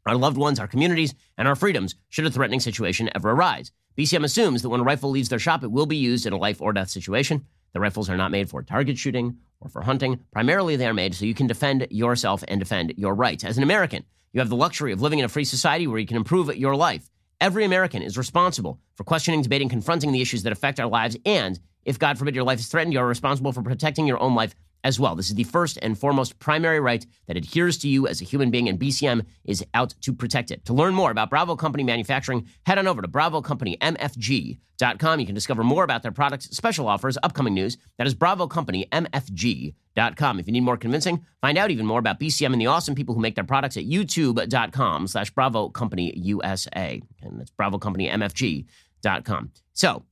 [0.07, 3.73] our loved ones, our communities, and our freedoms should a threatening situation ever arise.
[3.97, 6.39] BCM assumes that when a rifle leaves their shop, it will be used in a
[6.39, 7.47] life or death situation.
[7.73, 10.21] The rifles are not made for target shooting or for hunting.
[10.33, 13.45] Primarily, they are made so you can defend yourself and defend your rights.
[13.45, 16.07] As an American, you have the luxury of living in a free society where you
[16.07, 17.11] can improve your life.
[17.41, 21.17] Every American is responsible for questioning, debating, confronting the issues that affect our lives.
[21.27, 24.55] And if, God forbid, your life is threatened, you're responsible for protecting your own life
[24.85, 25.15] as well.
[25.15, 28.51] This is the first and foremost primary right that adheres to you as a human
[28.51, 30.65] being, and BCM is out to protect it.
[30.67, 35.21] To learn more about Bravo Company Manufacturing, head on over to BravoCompanyMFG.com.
[35.21, 37.77] You can discover more about their products, special offers, upcoming news.
[37.99, 40.41] That is BravoCompanyMFG.com.
[40.41, 43.15] If you need more convincing, find out even more about BCM and the awesome people
[43.15, 47.01] who make their products at YouTube.com slash Bravo Company USA.
[47.23, 49.53] And that's Bravo Company BravoCompanyMFG.com.
[49.73, 50.05] So,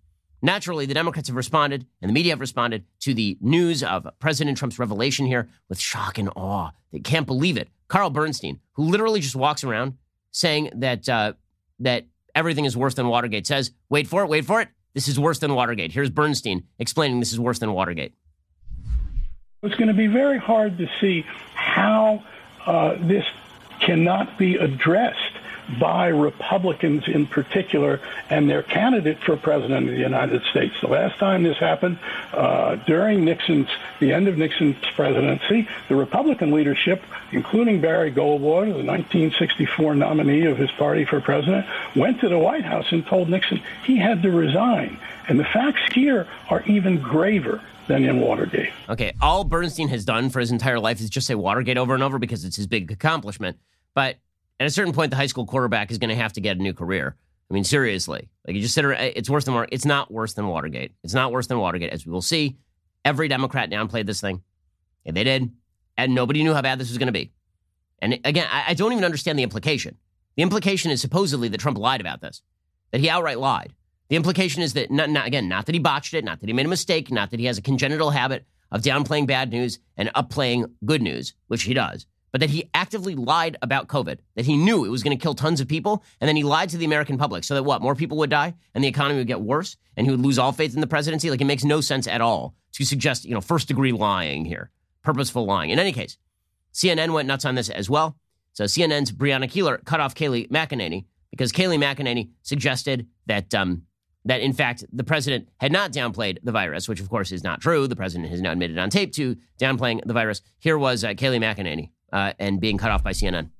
[0.43, 4.57] Naturally, the Democrats have responded and the media have responded to the news of President
[4.57, 6.71] Trump's revelation here with shock and awe.
[6.93, 7.69] They can't believe it.
[7.89, 9.99] Carl Bernstein, who literally just walks around
[10.31, 11.35] saying that uh,
[11.81, 14.69] that everything is worse than Watergate, says, "Wait for it, wait for it.
[14.95, 18.15] This is worse than Watergate." Here's Bernstein explaining this is worse than Watergate.
[19.63, 22.25] It's going to be very hard to see how
[22.65, 23.25] uh, this
[23.81, 25.35] cannot be addressed
[25.79, 30.75] by Republicans in particular and their candidate for president of the United States.
[30.81, 31.99] The last time this happened,
[32.33, 33.69] uh, during Nixon's,
[34.01, 37.03] the end of Nixon's presidency, the Republican leadership,
[37.33, 42.65] including Barry Goldwater, the 1964 nominee of his party for president, went to the White
[42.65, 44.99] House and told Nixon he had to resign.
[45.29, 48.71] And the facts here are even graver than in Watergate.
[48.89, 52.03] Okay, all Bernstein has done for his entire life is just say Watergate over and
[52.03, 53.59] over because it's his big accomplishment.
[53.95, 54.17] But
[54.61, 56.63] at a certain point, the high school quarterback is going to have to get a
[56.63, 57.17] new career.
[57.51, 60.93] I mean, seriously, like you just said, it's worse than it's not worse than Watergate.
[61.03, 62.59] It's not worse than Watergate, as we will see.
[63.05, 64.43] Every Democrat downplayed this thing,
[65.07, 65.51] and they did,
[65.97, 67.33] and nobody knew how bad this was going to be.
[68.01, 69.97] And again, I, I don't even understand the implication.
[70.37, 72.43] The implication is supposedly that Trump lied about this,
[72.93, 73.73] that he outright lied.
[74.11, 76.53] The implication is that, not, not, again, not that he botched it, not that he
[76.53, 80.11] made a mistake, not that he has a congenital habit of downplaying bad news and
[80.15, 84.57] upplaying good news, which he does but that he actively lied about COVID, that he
[84.57, 86.85] knew it was going to kill tons of people, and then he lied to the
[86.85, 89.77] American public so that what, more people would die and the economy would get worse
[89.97, 91.31] and he would lose all faith in the presidency?
[91.31, 94.71] Like it makes no sense at all to suggest, you know, first degree lying here,
[95.03, 95.71] purposeful lying.
[95.71, 96.19] In any case,
[96.73, 98.17] CNN went nuts on this as well.
[98.53, 103.83] So CNN's Brianna Keilar cut off Kayleigh McEnany because Kayleigh McEnany suggested that um,
[104.25, 107.61] that in fact the president had not downplayed the virus, which of course is not
[107.61, 107.87] true.
[107.87, 110.43] The president has now admitted on tape to downplaying the virus.
[110.59, 113.51] Here was uh, Kayleigh McEnany uh, and being cut off by CNN.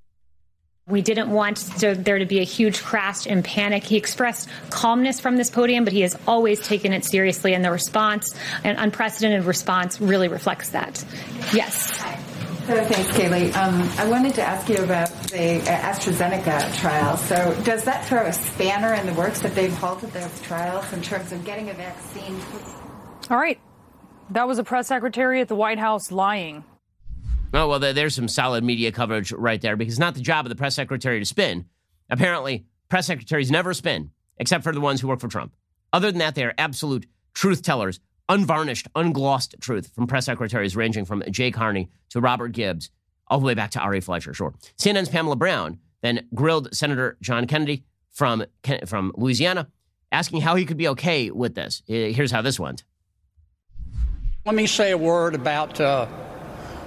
[0.87, 3.85] We didn't want to, there to be a huge crash and panic.
[3.85, 7.71] He expressed calmness from this podium, but he has always taken it seriously, and the
[7.71, 8.35] response,
[8.65, 11.05] an unprecedented response, really reflects that.
[11.55, 11.97] Yes.
[12.67, 13.55] So thanks, Kayleigh.
[13.57, 17.17] Um, I wanted to ask you about the AstraZeneca trial.
[17.17, 21.03] So does that throw a spanner in the works that they've halted those trials in
[21.03, 22.39] terms of getting a vaccine?
[23.29, 23.61] All right.
[24.31, 26.65] That was a press secretary at the White House lying.
[27.53, 30.51] Oh, well, there's some solid media coverage right there because it's not the job of
[30.51, 31.67] the press secretary to spin.
[32.09, 35.53] Apparently, press secretaries never spin, except for the ones who work for Trump.
[35.93, 41.05] Other than that, they are absolute truth tellers, unvarnished, unglossed truth from press secretaries ranging
[41.05, 42.91] from Jay Carney to Robert Gibbs,
[43.27, 44.55] all the way back to Ari Fleischer, sure.
[44.79, 48.45] CNN's Pamela Brown then grilled Senator John Kennedy from,
[48.87, 49.69] from Louisiana,
[50.13, 51.83] asking how he could be okay with this.
[51.87, 52.85] Here's how this went.
[54.47, 55.81] Let me say a word about.
[55.81, 56.07] Uh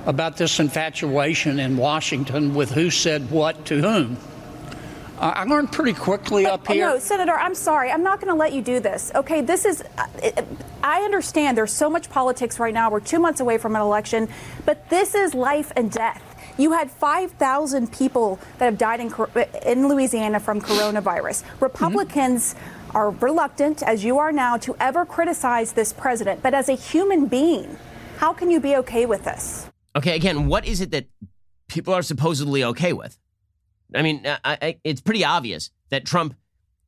[0.05, 4.17] about this infatuation in Washington with who said what to whom.
[5.19, 6.85] I learned pretty quickly but, up here.
[6.85, 7.91] No, Senator, I'm sorry.
[7.91, 9.11] I'm not going to let you do this.
[9.15, 9.83] Okay, this is.
[10.83, 12.91] I understand there's so much politics right now.
[12.91, 14.27] We're two months away from an election,
[14.65, 16.21] but this is life and death.
[16.57, 19.13] You had 5,000 people that have died in,
[19.65, 21.43] in Louisiana from coronavirus.
[21.61, 22.97] Republicans mm-hmm.
[22.97, 26.43] are reluctant, as you are now, to ever criticize this president.
[26.43, 27.77] But as a human being,
[28.17, 29.69] how can you be okay with this?
[29.95, 31.07] Okay, again, what is it that
[31.67, 33.17] people are supposedly okay with?
[33.93, 36.35] I mean, I, I, it's pretty obvious that Trump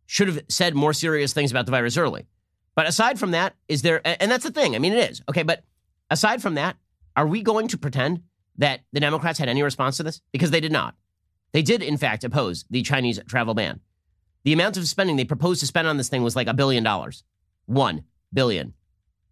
[0.08, 2.28] should have said more serious things about the virus early.
[2.76, 5.44] But aside from that, is there, and that's the thing, I mean, it is, okay,
[5.44, 5.63] but
[6.10, 6.78] aside from that,
[7.15, 8.22] are we going to pretend
[8.58, 10.22] that the Democrats had any response to this?
[10.32, 10.96] Because they did not.
[11.54, 13.80] They did, in fact, oppose the Chinese travel ban.
[14.44, 16.84] The amount of spending they proposed to spend on this thing was like a billion
[16.84, 17.24] dollars.
[17.65, 18.74] One billion.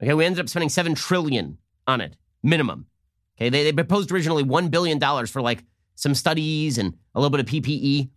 [0.02, 2.88] Okay, we ended up spending seven trillion on it, minimum.
[3.38, 5.64] Okay, they, they proposed originally one billion dollars for like
[5.96, 8.10] some studies and a little bit of PPE.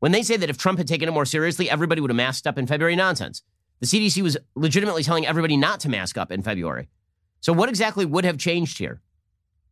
[0.00, 2.46] When they say that if Trump had taken it more seriously, everybody would have masked
[2.46, 3.42] up in February, nonsense.
[3.80, 6.88] The CDC was legitimately telling everybody not to mask up in February.
[7.40, 9.00] So, what exactly would have changed here?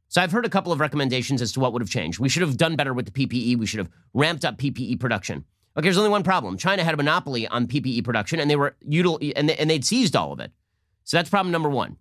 [0.08, 2.18] So, I've heard a couple of recommendations as to what would have changed.
[2.18, 3.56] We should have done better with the PPE.
[3.58, 5.44] We should have ramped up PPE production.
[5.76, 6.56] Okay, there's only one problem.
[6.56, 9.84] China had a monopoly on PPE production, and they were util- and, they, and they'd
[9.84, 10.50] seized all of it.
[11.04, 11.96] So that's problem number one.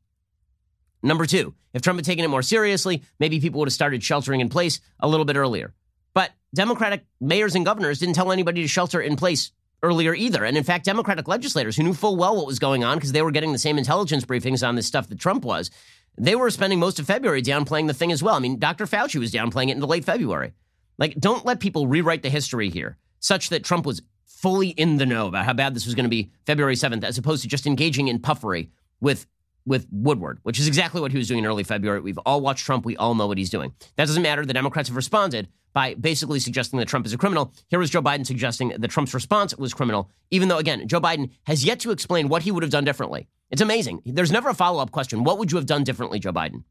[1.02, 4.42] Number two, if Trump had taken it more seriously, maybe people would have started sheltering
[4.42, 5.74] in place a little bit earlier.
[6.14, 10.44] But Democratic mayors and governors didn't tell anybody to shelter in place earlier either.
[10.44, 13.22] And in fact, Democratic legislators who knew full well what was going on because they
[13.22, 15.72] were getting the same intelligence briefings on this stuff that Trump was,
[16.18, 18.36] they were spending most of February downplaying the thing as well.
[18.36, 18.86] I mean, Dr.
[18.86, 20.54] Fauci was downplaying it into late February.
[20.98, 25.06] Like, don't let people rewrite the history here such that Trump was fully in the
[25.06, 27.68] know about how bad this was going to be February 7th, as opposed to just
[27.68, 29.26] engaging in puffery with
[29.66, 32.00] with Woodward, which is exactly what he was doing in early February.
[32.00, 32.86] We've all watched Trump.
[32.86, 33.74] We all know what he's doing.
[33.96, 34.46] That doesn't matter.
[34.46, 37.54] The Democrats have responded by basically suggesting that Trump is a criminal.
[37.68, 41.30] Here was Joe Biden suggesting that Trump's response was criminal, even though, again, Joe Biden
[41.44, 43.28] has yet to explain what he would have done differently.
[43.52, 44.02] It's amazing.
[44.06, 45.24] There's never a follow up question.
[45.24, 46.64] What would you have done differently, Joe Biden?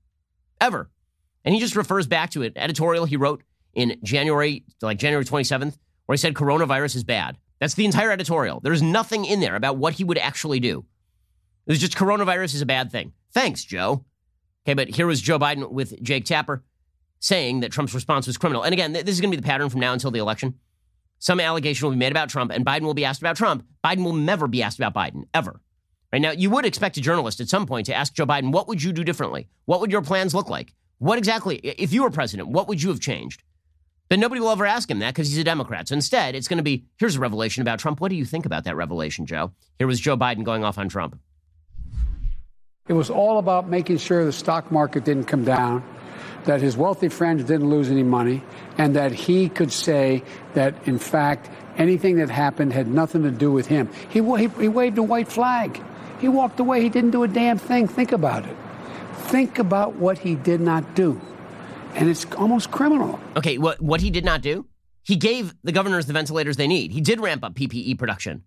[0.61, 0.90] Ever.
[1.44, 3.42] And he just refers back to an editorial he wrote
[3.74, 7.38] in January, like January 27th, where he said coronavirus is bad.
[7.61, 8.61] That's the entire editorial.
[8.61, 10.85] There's nothing in there about what he would actually do.
[11.68, 13.12] It was just coronavirus is a bad thing.
[13.33, 14.07] Thanks, Joe.
[14.66, 16.64] Okay, but here was Joe Biden with Jake Tapper
[17.20, 18.62] saying that Trump's response was criminal.
[18.62, 20.54] And again, this is going to be the pattern from now until the election.
[21.18, 23.66] Some allegation will be made about Trump, and Biden will be asked about Trump.
[23.85, 25.61] Biden will never be asked about Biden, ever.
[26.12, 28.66] Right now, you would expect a journalist at some point to ask Joe Biden, what
[28.68, 29.48] would you do differently?
[29.66, 30.74] What would your plans look like?
[30.98, 33.42] What exactly, if you were president, what would you have changed?
[34.09, 35.88] But nobody will ever ask him that because he's a Democrat.
[35.88, 38.00] So instead, it's going to be here's a revelation about Trump.
[38.00, 39.52] What do you think about that revelation, Joe?
[39.76, 41.18] Here was Joe Biden going off on Trump.
[42.88, 45.85] It was all about making sure the stock market didn't come down,
[46.44, 48.42] that his wealthy friends didn't lose any money,
[48.77, 50.22] and that he could say
[50.55, 53.88] that, in fact, anything that happened had nothing to do with him.
[54.09, 55.83] He, he, he waved a white flag.
[56.20, 56.83] He walked away.
[56.83, 57.87] He didn't do a damn thing.
[57.87, 58.57] Think about it.
[59.14, 61.20] Think about what he did not do
[61.98, 63.18] and it's almost criminal.
[63.37, 64.66] Okay, what what he did not do?
[65.03, 66.92] He gave the governors the ventilators they need.
[66.92, 68.44] He did ramp up PPE production.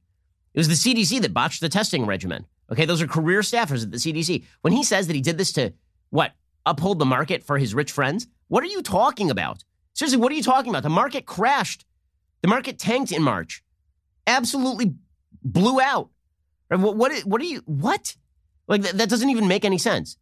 [0.53, 2.45] It was the CDC that botched the testing regimen.
[2.71, 4.45] Okay, those are career staffers at the CDC.
[4.61, 5.73] When he says that he did this to
[6.09, 6.31] what
[6.65, 9.63] uphold the market for his rich friends, what are you talking about?
[9.93, 10.83] Seriously, what are you talking about?
[10.83, 11.85] The market crashed.
[12.41, 13.63] The market tanked in March.
[14.25, 14.93] Absolutely
[15.43, 16.09] blew out.
[16.69, 18.15] What, what, what are you, what?
[18.67, 20.17] Like, that, that doesn't even make any sense.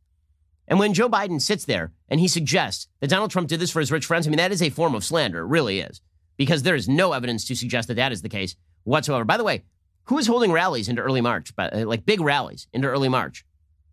[0.68, 3.80] And when Joe Biden sits there and he suggests that Donald Trump did this for
[3.80, 5.40] his rich friends, I mean, that is a form of slander.
[5.40, 6.02] It really is.
[6.38, 9.26] Because there is no evidence to suggest that that is the case whatsoever.
[9.26, 9.64] By the way,
[10.06, 13.46] who is holding rallies into early March, uh, like big rallies into early March?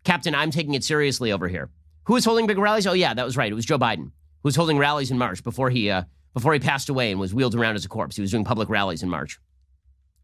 [0.03, 1.69] Captain, I'm taking it seriously over here.
[2.05, 2.87] Who is holding big rallies?
[2.87, 3.51] Oh, yeah, that was right.
[3.51, 6.59] It was Joe Biden who was holding rallies in March before he, uh, before he
[6.59, 8.15] passed away and was wheeled around as a corpse.
[8.15, 9.39] He was doing public rallies in March.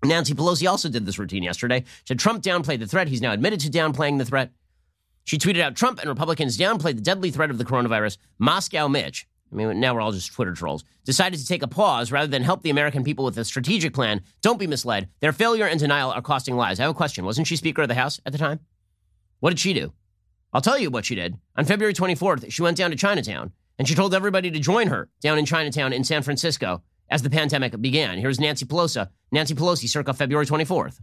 [0.04, 1.84] Nancy Pelosi also did this routine yesterday.
[2.06, 3.08] Said Trump downplayed the threat.
[3.08, 4.52] He's now admitted to downplaying the threat.
[5.26, 8.18] She tweeted out Trump and Republicans downplayed the deadly threat of the coronavirus.
[8.38, 12.12] Moscow Mitch, I mean, now we're all just Twitter trolls, decided to take a pause
[12.12, 14.22] rather than help the American people with a strategic plan.
[14.42, 15.10] Don't be misled.
[15.20, 16.80] Their failure and denial are costing lives.
[16.80, 17.26] I have a question.
[17.26, 18.60] Wasn't she Speaker of the House at the time?
[19.40, 19.94] What did she do?
[20.54, 21.38] I'll tell you what she did.
[21.56, 25.10] On February 24th, she went down to Chinatown and she told everybody to join her
[25.22, 28.18] down in Chinatown in San Francisco as the pandemic began.
[28.18, 31.00] Here's Nancy Pelosi, Nancy Pelosi circa February 24th.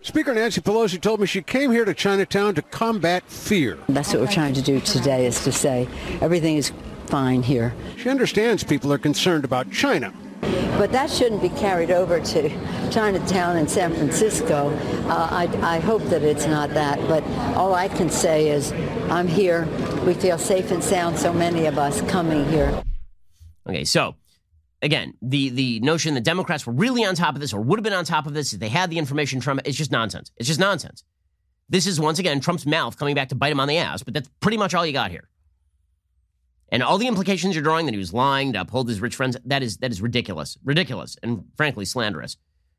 [0.00, 3.78] Speaker Nancy Pelosi told me she came here to Chinatown to combat fear.
[3.88, 5.88] That's what we're trying to do today is to say
[6.20, 6.72] everything is
[7.06, 7.74] fine here.
[7.96, 10.12] She understands people are concerned about China.
[10.40, 12.48] But that shouldn't be carried over to
[12.90, 14.68] Chinatown and San Francisco.
[15.08, 17.00] Uh, I, I hope that it's not that.
[17.08, 17.24] But
[17.56, 18.70] all I can say is
[19.10, 19.66] I'm here.
[20.06, 22.82] We feel safe and sound, so many of us coming here.
[23.68, 24.14] Okay, so
[24.82, 27.84] again, the the notion that Democrats were really on top of this or would have
[27.84, 30.30] been on top of this if they had the information from it's just nonsense.
[30.36, 31.04] It's just nonsense.
[31.68, 34.14] This is once again Trump's mouth coming back to bite him on the ass, but
[34.14, 35.28] that's pretty much all you got here.
[36.70, 39.36] And all the implications you're drawing that he was lying to uphold his rich friends,
[39.44, 40.58] that is that is ridiculous.
[40.64, 42.36] Ridiculous and frankly slanderous.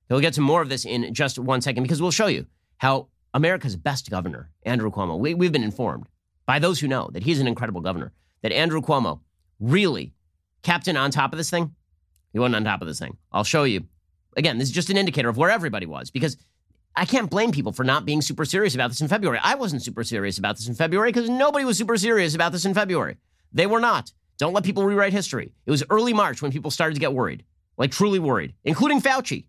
[0.09, 2.47] We'll get to more of this in just one second because we'll show you
[2.77, 6.07] how America's best governor, Andrew Cuomo, we, we've been informed
[6.47, 9.19] by those who know that he's an incredible governor, that Andrew Cuomo
[9.59, 10.13] really
[10.63, 11.75] captain on top of this thing
[12.33, 13.17] he wasn't on top of this thing.
[13.31, 13.85] I'll show you.
[14.37, 16.37] Again, this is just an indicator of where everybody was because
[16.95, 19.39] I can't blame people for not being super serious about this in February.
[19.43, 22.65] I wasn't super serious about this in February because nobody was super serious about this
[22.65, 23.17] in February.
[23.53, 24.11] They were not.
[24.37, 25.53] Don't let people rewrite history.
[25.65, 27.43] It was early March when people started to get worried,
[27.77, 29.45] like truly worried, including Fauci.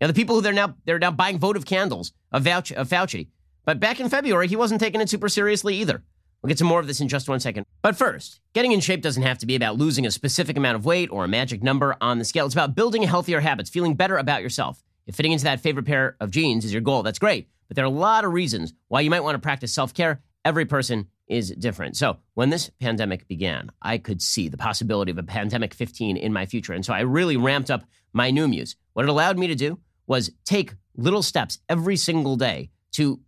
[0.00, 3.28] Now the people who they're now they're now buying votive candles of Fauci, of Fauci.
[3.64, 6.02] But back in February, he wasn't taking it super seriously either.
[6.42, 7.66] We'll get to more of this in just one second.
[7.82, 10.84] But first, getting in shape doesn't have to be about losing a specific amount of
[10.84, 12.46] weight or a magic number on the scale.
[12.46, 14.82] It's about building healthier habits, feeling better about yourself.
[15.06, 17.48] If fitting into that favorite pair of jeans is your goal, that's great.
[17.66, 20.22] But there are a lot of reasons why you might want to practice self care.
[20.44, 21.96] Every person is different.
[21.96, 26.32] So when this pandemic began, I could see the possibility of a pandemic 15 in
[26.32, 26.72] my future.
[26.72, 28.76] And so I really ramped up my Noom use.
[28.94, 33.20] What it allowed me to do was take little steps every single day to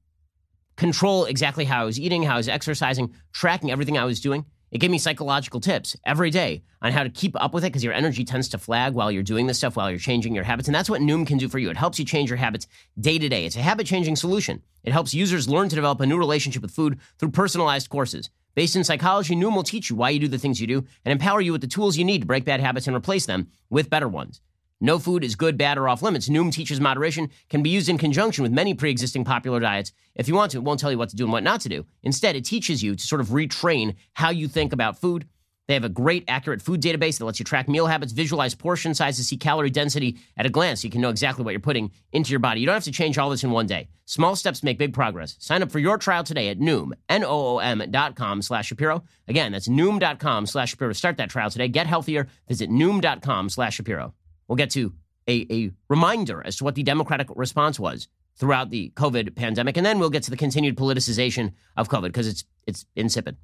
[0.80, 4.46] control exactly how I was eating, how I was exercising, tracking everything I was doing.
[4.70, 7.84] It gave me psychological tips every day on how to keep up with it because
[7.84, 10.68] your energy tends to flag while you're doing this stuff, while you're changing your habits.
[10.68, 11.68] And that's what Noom can do for you.
[11.68, 12.66] It helps you change your habits
[12.98, 13.44] day to day.
[13.44, 14.62] It's a habit changing solution.
[14.82, 18.30] It helps users learn to develop a new relationship with food through personalized courses.
[18.54, 21.12] Based in psychology, Noom will teach you why you do the things you do and
[21.12, 23.90] empower you with the tools you need to break bad habits and replace them with
[23.90, 24.40] better ones.
[24.80, 26.28] No food is good, bad, or off limits.
[26.28, 29.92] Noom teaches moderation, can be used in conjunction with many pre existing popular diets.
[30.14, 31.68] If you want to, it won't tell you what to do and what not to
[31.68, 31.86] do.
[32.02, 35.26] Instead, it teaches you to sort of retrain how you think about food.
[35.68, 38.92] They have a great, accurate food database that lets you track meal habits, visualize portion
[38.92, 41.92] sizes, see calorie density at a glance so you can know exactly what you're putting
[42.10, 42.58] into your body.
[42.58, 43.88] You don't have to change all this in one day.
[44.04, 45.36] Small steps make big progress.
[45.38, 49.04] Sign up for your trial today at Noom, N-O-O-M dot com slash Shapiro.
[49.28, 50.92] Again, that's Noom dot com slash Shapiro.
[50.92, 51.68] Start that trial today.
[51.68, 52.26] Get healthier.
[52.48, 54.12] Visit Noom dot com slash Shapiro.
[54.50, 54.92] We'll get to
[55.28, 59.86] a, a reminder as to what the Democratic response was throughout the COVID pandemic, and
[59.86, 63.36] then we'll get to the continued politicization of COVID because it's it's insipid.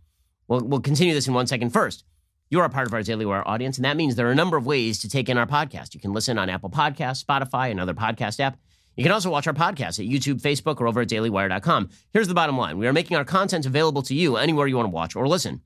[0.49, 1.71] We'll, we'll continue this in one second.
[1.71, 2.03] First,
[2.51, 4.35] you are a part of our Daily Wire audience, and that means there are a
[4.35, 5.95] number of ways to take in our podcast.
[5.95, 8.59] You can listen on Apple Podcasts, Spotify, and other podcast app.
[8.97, 11.91] You can also watch our podcast at YouTube, Facebook, or over at dailywire.com.
[12.13, 14.87] Here's the bottom line we are making our content available to you anywhere you want
[14.87, 15.61] to watch or listen.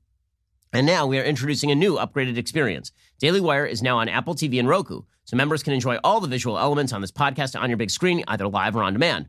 [0.73, 2.93] And now we are introducing a new upgraded experience.
[3.19, 6.29] Daily Wire is now on Apple TV and Roku, so members can enjoy all the
[6.29, 9.27] visual elements on this podcast on your big screen, either live or on demand.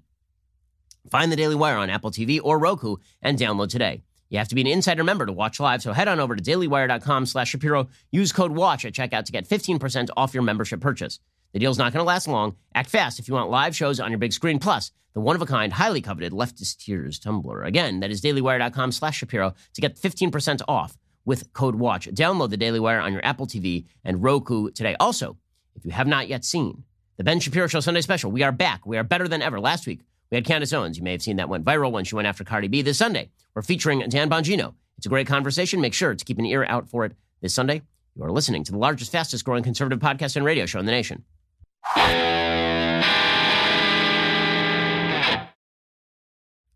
[1.11, 4.05] Find the Daily Wire on Apple TV or Roku and download today.
[4.29, 6.43] You have to be an insider member to watch live, so head on over to
[6.43, 7.89] dailywire.com slash Shapiro.
[8.13, 11.19] Use code WATCH at checkout to get 15% off your membership purchase.
[11.53, 12.57] The deal's not going to last long.
[12.75, 16.01] Act fast if you want live shows on your big screen, plus the one-of-a-kind, highly
[16.01, 17.63] coveted Leftist Tears tumbler.
[17.63, 22.09] Again, that is dailywire.com slash Shapiro to get 15% off with code WATCH.
[22.09, 24.97] Download the Daily Wire on your Apple TV and Roku today.
[24.99, 25.37] Also,
[25.75, 26.85] if you have not yet seen
[27.17, 28.87] the Ben Shapiro Show Sunday Special, we are back.
[28.87, 29.61] We are better than ever.
[29.61, 30.01] Last week,
[30.31, 30.97] we had Candace Owens.
[30.97, 32.83] You may have seen that went viral when she went after Cardi B.
[32.83, 34.75] This Sunday, we're featuring Dan Bongino.
[34.97, 35.81] It's a great conversation.
[35.81, 37.83] Make sure to keep an ear out for it this Sunday.
[38.15, 40.93] You are listening to the largest, fastest growing conservative podcast and radio show in the
[40.93, 41.25] nation.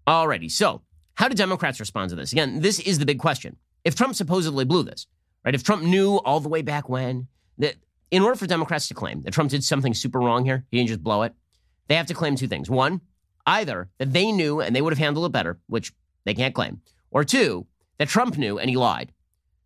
[0.06, 0.82] Alrighty, so
[1.14, 2.32] how do Democrats respond to this?
[2.32, 3.56] Again, this is the big question
[3.86, 5.06] if Trump supposedly blew this,
[5.44, 5.54] right?
[5.54, 7.28] If Trump knew all the way back when
[7.58, 7.76] that
[8.10, 10.88] in order for Democrats to claim that Trump did something super wrong here, he didn't
[10.88, 11.34] just blow it,
[11.86, 12.68] they have to claim two things.
[12.68, 13.00] One,
[13.46, 15.92] either that they knew and they would have handled it better, which
[16.24, 16.80] they can't claim,
[17.12, 17.68] or two,
[17.98, 19.12] that Trump knew and he lied.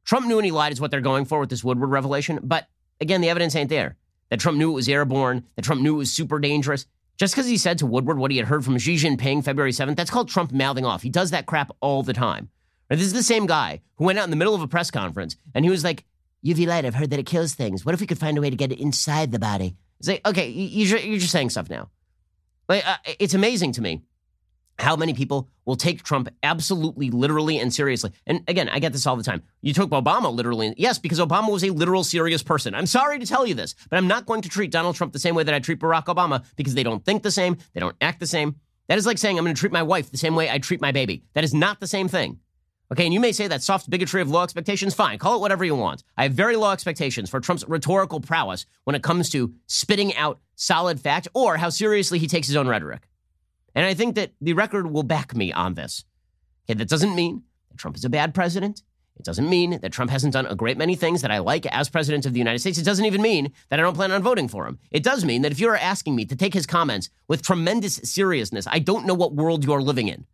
[0.04, 2.40] Trump knew and he lied is what they're going for with this Woodward revelation.
[2.42, 2.68] But
[3.00, 3.96] again, the evidence ain't there.
[4.28, 6.84] That Trump knew it was airborne, that Trump knew it was super dangerous.
[7.16, 9.96] Just because he said to Woodward what he had heard from Xi Jinping February 7th,
[9.96, 11.02] that's called Trump mouthing off.
[11.02, 12.50] He does that crap all the time.
[12.98, 15.36] This is the same guy who went out in the middle of a press conference
[15.54, 16.04] and he was like,
[16.44, 17.84] UV light, I've heard that it kills things.
[17.84, 19.76] What if we could find a way to get it inside the body?
[19.98, 21.90] It's like, okay, you're just saying stuff now.
[22.68, 24.02] Like, uh, it's amazing to me
[24.78, 28.12] how many people will take Trump absolutely, literally, and seriously.
[28.26, 29.42] And again, I get this all the time.
[29.60, 30.74] You took Obama literally.
[30.78, 32.74] Yes, because Obama was a literal, serious person.
[32.74, 35.18] I'm sorry to tell you this, but I'm not going to treat Donald Trump the
[35.18, 37.96] same way that I treat Barack Obama because they don't think the same, they don't
[38.00, 38.56] act the same.
[38.88, 40.80] That is like saying I'm going to treat my wife the same way I treat
[40.80, 41.22] my baby.
[41.34, 42.40] That is not the same thing.
[42.92, 45.64] Okay, and you may say that soft bigotry of low expectations, fine, call it whatever
[45.64, 46.02] you want.
[46.16, 50.40] I have very low expectations for Trump's rhetorical prowess when it comes to spitting out
[50.56, 53.06] solid fact or how seriously he takes his own rhetoric.
[53.76, 56.04] And I think that the record will back me on this.
[56.66, 58.82] Okay, that doesn't mean that Trump is a bad president.
[59.16, 61.88] It doesn't mean that Trump hasn't done a great many things that I like as
[61.88, 62.78] president of the United States.
[62.78, 64.78] It doesn't even mean that I don't plan on voting for him.
[64.90, 68.66] It does mean that if you're asking me to take his comments with tremendous seriousness,
[68.66, 70.26] I don't know what world you're living in.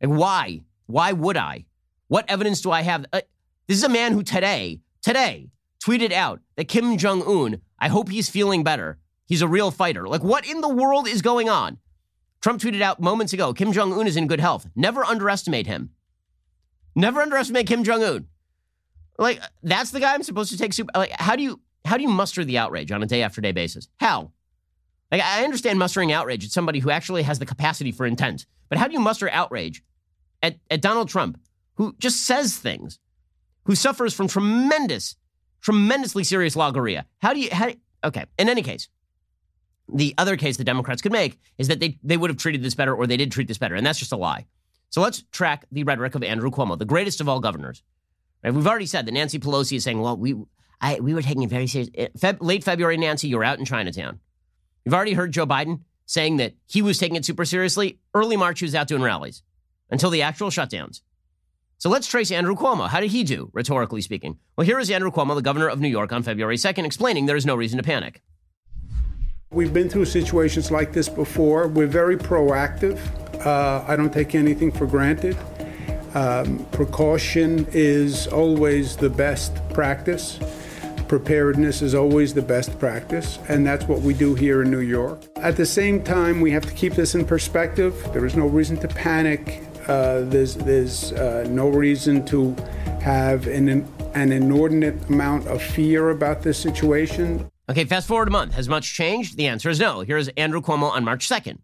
[0.00, 0.62] And why?
[0.86, 1.66] Why would I?
[2.08, 3.06] What evidence do I have?
[3.12, 3.20] Uh,
[3.66, 5.50] this is a man who today, today,
[5.84, 8.98] tweeted out that Kim Jong un, I hope he's feeling better.
[9.26, 10.06] He's a real fighter.
[10.06, 11.78] Like, what in the world is going on?
[12.40, 14.68] Trump tweeted out moments ago Kim Jong un is in good health.
[14.76, 15.90] Never underestimate him.
[16.94, 18.26] Never underestimate Kim Jong un.
[19.18, 20.90] Like, that's the guy I'm supposed to take super.
[20.94, 23.52] Like, how do you how do you muster the outrage on a day after day
[23.52, 23.88] basis?
[23.98, 24.32] How?
[25.10, 28.78] Like, I understand mustering outrage at somebody who actually has the capacity for intent, but
[28.78, 29.84] how do you muster outrage
[30.42, 31.38] at, at Donald Trump,
[31.76, 32.98] who just says things,
[33.64, 35.16] who suffers from tremendous,
[35.60, 37.06] tremendously serious logorrhea?
[37.18, 37.70] How do you, how,
[38.04, 38.88] okay, in any case,
[39.92, 42.74] the other case the Democrats could make is that they, they would have treated this
[42.74, 44.46] better or they did treat this better, and that's just a lie.
[44.90, 47.82] So let's track the rhetoric of Andrew Cuomo, the greatest of all governors.
[48.42, 48.54] Right?
[48.54, 50.34] We've already said that Nancy Pelosi is saying, well, we,
[50.80, 51.90] I, we were taking it very serious.
[51.94, 54.20] Eh, Feb, late February, Nancy, you were out in Chinatown.
[54.84, 57.98] You've already heard Joe Biden saying that he was taking it super seriously.
[58.14, 59.42] Early March, he was out doing rallies
[59.90, 61.00] until the actual shutdowns.
[61.78, 62.88] So let's trace Andrew Cuomo.
[62.88, 64.38] How did he do, rhetorically speaking?
[64.56, 67.36] Well, here is Andrew Cuomo, the governor of New York, on February 2nd, explaining there
[67.36, 68.22] is no reason to panic.
[69.50, 71.68] We've been through situations like this before.
[71.68, 72.98] We're very proactive.
[73.44, 75.36] Uh, I don't take anything for granted.
[76.14, 80.40] Um, precaution is always the best practice.
[81.08, 85.20] Preparedness is always the best practice, and that's what we do here in New York.
[85.36, 87.94] At the same time, we have to keep this in perspective.
[88.14, 89.62] There is no reason to panic.
[89.88, 92.54] Uh, there's there's uh, no reason to
[93.00, 97.48] have an, an inordinate amount of fear about this situation.
[97.68, 98.54] Okay, fast forward a month.
[98.54, 99.36] Has much changed?
[99.36, 100.00] The answer is no.
[100.00, 101.58] Here's Andrew Cuomo on March 2nd.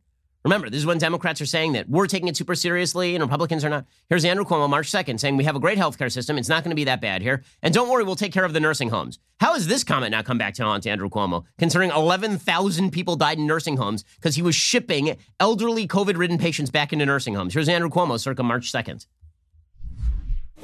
[0.44, 3.64] Remember, this is when Democrats are saying that we're taking it super seriously and Republicans
[3.64, 3.86] are not.
[4.08, 6.36] Here's Andrew Cuomo March 2nd saying we have a great healthcare system.
[6.36, 7.44] It's not going to be that bad here.
[7.62, 9.20] And don't worry, we'll take care of the nursing homes.
[9.38, 13.38] How has this comment not come back to haunt Andrew Cuomo, considering 11,000 people died
[13.38, 17.54] in nursing homes because he was shipping elderly COVID ridden patients back into nursing homes?
[17.54, 19.06] Here's Andrew Cuomo circa March 2nd.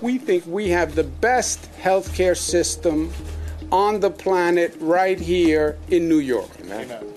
[0.00, 3.12] We think we have the best healthcare system
[3.70, 6.50] on the planet right here in New York.
[6.60, 7.14] Amen.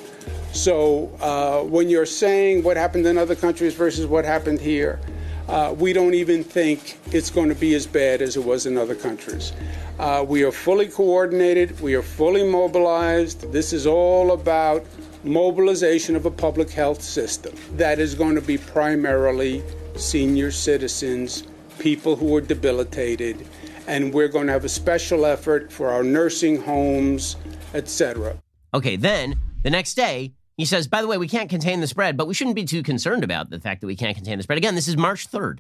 [0.54, 5.00] So uh, when you're saying what happened in other countries versus what happened here,
[5.48, 8.78] uh, we don't even think it's going to be as bad as it was in
[8.78, 9.54] other countries.
[10.00, 13.52] Uh, we are fully coordinated, we are fully mobilized.
[13.52, 14.86] This is all about
[15.24, 19.64] mobilization of a public health system that is going to be primarily
[19.96, 21.44] senior citizens,
[21.80, 23.46] people who are debilitated,
[23.88, 27.36] and we're going to have a special effort for our nursing homes,
[27.74, 28.36] etc.
[28.74, 32.18] Okay, then the next day, he says, by the way, we can't contain the spread,
[32.18, 34.58] but we shouldn't be too concerned about the fact that we can't contain the spread.
[34.58, 35.60] Again, this is March 3rd.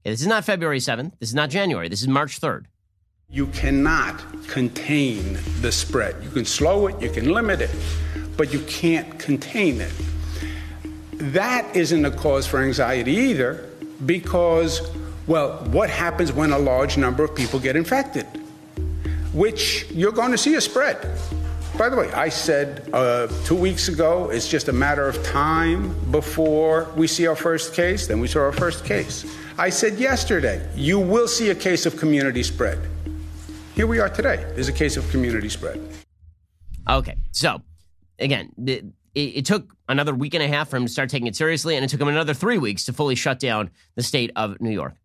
[0.00, 1.12] Okay, this is not February 7th.
[1.18, 1.88] This is not January.
[1.88, 2.66] This is March 3rd.
[3.30, 6.16] You cannot contain the spread.
[6.22, 7.70] You can slow it, you can limit it,
[8.36, 9.92] but you can't contain it.
[11.12, 13.68] That isn't a cause for anxiety either,
[14.06, 14.80] because,
[15.26, 18.24] well, what happens when a large number of people get infected?
[19.34, 20.96] Which you're going to see a spread.
[21.78, 25.94] By the way, I said uh, two weeks ago it's just a matter of time
[26.10, 28.08] before we see our first case.
[28.08, 29.24] Then we saw our first case.
[29.56, 32.80] I said yesterday, you will see a case of community spread.
[33.76, 34.44] Here we are today.
[34.54, 35.80] There's a case of community spread.
[36.88, 37.62] Okay, so
[38.18, 41.36] again, it, it took another week and a half for him to start taking it
[41.36, 44.60] seriously, and it took him another three weeks to fully shut down the state of
[44.60, 44.96] New York.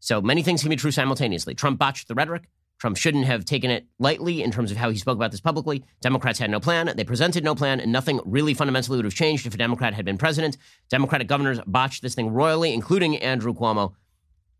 [0.00, 1.54] So many things can be true simultaneously.
[1.54, 2.42] Trump botched the rhetoric.
[2.80, 5.84] Trump shouldn't have taken it lightly in terms of how he spoke about this publicly.
[6.00, 6.90] Democrats had no plan.
[6.96, 10.06] They presented no plan, and nothing really fundamentally would have changed if a Democrat had
[10.06, 10.56] been president.
[10.88, 13.92] Democratic governors botched this thing royally, including Andrew Cuomo.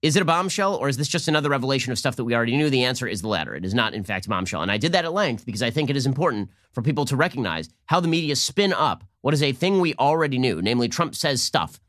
[0.03, 2.57] Is it a bombshell, or is this just another revelation of stuff that we already
[2.57, 2.69] knew?
[2.69, 3.55] The answer is the latter.
[3.55, 4.63] It is not, in fact, a bombshell.
[4.63, 7.17] And I did that at length because I think it is important for people to
[7.17, 11.15] recognize how the media spin up what is a thing we already knew, namely Trump
[11.15, 11.81] says stuff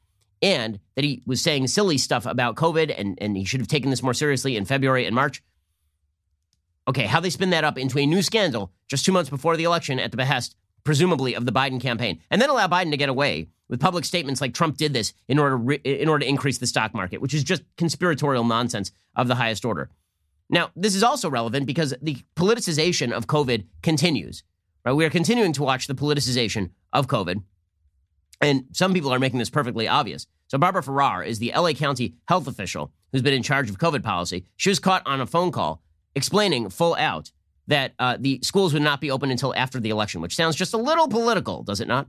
[0.41, 3.89] and that he was saying silly stuff about COVID and, and he should have taken
[3.89, 5.41] this more seriously in February and March.
[6.88, 9.63] Okay, how they spin that up into a new scandal just two months before the
[9.63, 13.09] election at the behest, presumably, of the Biden campaign, and then allow Biden to get
[13.09, 16.29] away with public statements like Trump did this in order to re- in order to
[16.29, 19.89] increase the stock market, which is just conspiratorial nonsense of the highest order.
[20.49, 24.43] Now, this is also relevant because the politicization of COVID continues.
[24.84, 24.91] Right?
[24.93, 27.43] We are continuing to watch the politicization of COVID,
[28.41, 30.27] and some people are making this perfectly obvious.
[30.47, 34.03] So Barbara Ferrer is the LA County health official who's been in charge of COVID
[34.03, 34.45] policy.
[34.57, 35.82] She was caught on a phone call
[36.16, 37.32] explaining full out
[37.68, 40.74] that uh, the schools would not be open until after the election, which sounds just
[40.74, 42.07] a little political, does it not?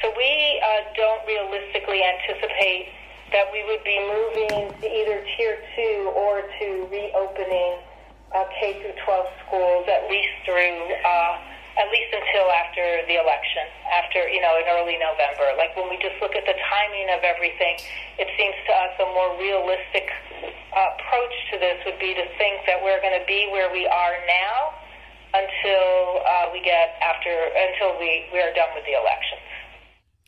[0.00, 2.88] So we uh, don't realistically anticipate
[3.32, 7.78] that we would be moving to either tier two or to reopening
[8.34, 11.38] uh, K through 12 schools at least through uh,
[11.78, 15.54] at least until after the election, after, you know, in early November.
[15.54, 17.78] Like when we just look at the timing of everything,
[18.18, 20.10] it seems to us a more realistic
[20.74, 23.86] uh, approach to this would be to think that we're going to be where we
[23.86, 24.74] are now
[25.38, 29.46] until uh, we get after, until we, we are done with the elections.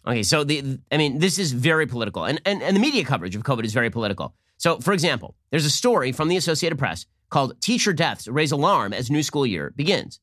[0.07, 3.37] Okay, so the I mean, this is very political, and, and and the media coverage
[3.37, 4.35] of COVID is very political.
[4.57, 8.95] So, for example, there's a story from the Associated Press called "Teacher Deaths Raise Alarm
[8.95, 10.19] as New School Year Begins."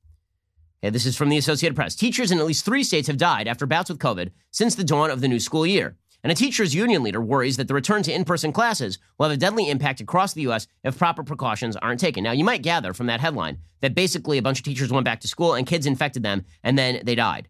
[0.83, 1.95] Okay, this is from the Associated Press.
[1.95, 5.09] Teachers in at least three states have died after bouts with COVID since the dawn
[5.09, 5.97] of the new school year.
[6.23, 9.35] And a teachers union leader worries that the return to in person classes will have
[9.35, 10.67] a deadly impact across the U.S.
[10.83, 12.23] if proper precautions aren't taken.
[12.23, 15.21] Now, you might gather from that headline that basically a bunch of teachers went back
[15.21, 17.49] to school and kids infected them and then they died.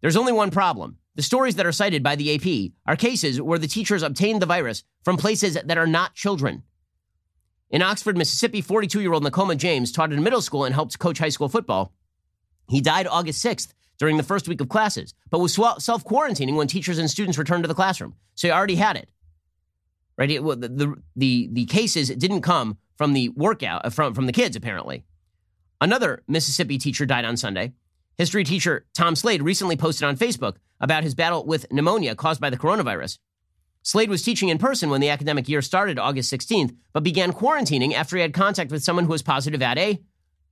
[0.00, 0.98] There's only one problem.
[1.14, 4.46] The stories that are cited by the AP are cases where the teachers obtained the
[4.46, 6.62] virus from places that are not children.
[7.70, 10.98] In Oxford, Mississippi, 42 year old Nakoma James taught at a middle school and helped
[10.98, 11.92] coach high school football.
[12.72, 16.68] He died August 6th during the first week of classes, but was self quarantining when
[16.68, 18.14] teachers and students returned to the classroom.
[18.34, 19.10] So he already had it.
[20.16, 20.30] Right?
[20.30, 24.24] It, well, the, the, the, the cases didn't come from the workout, uh, from, from
[24.24, 25.04] the kids, apparently.
[25.82, 27.74] Another Mississippi teacher died on Sunday.
[28.16, 32.48] History teacher Tom Slade recently posted on Facebook about his battle with pneumonia caused by
[32.48, 33.18] the coronavirus.
[33.82, 37.92] Slade was teaching in person when the academic year started August 16th, but began quarantining
[37.92, 40.00] after he had contact with someone who was positive at a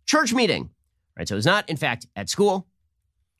[0.05, 0.71] church meeting.
[1.17, 2.67] Right, so it was not, in fact, at school.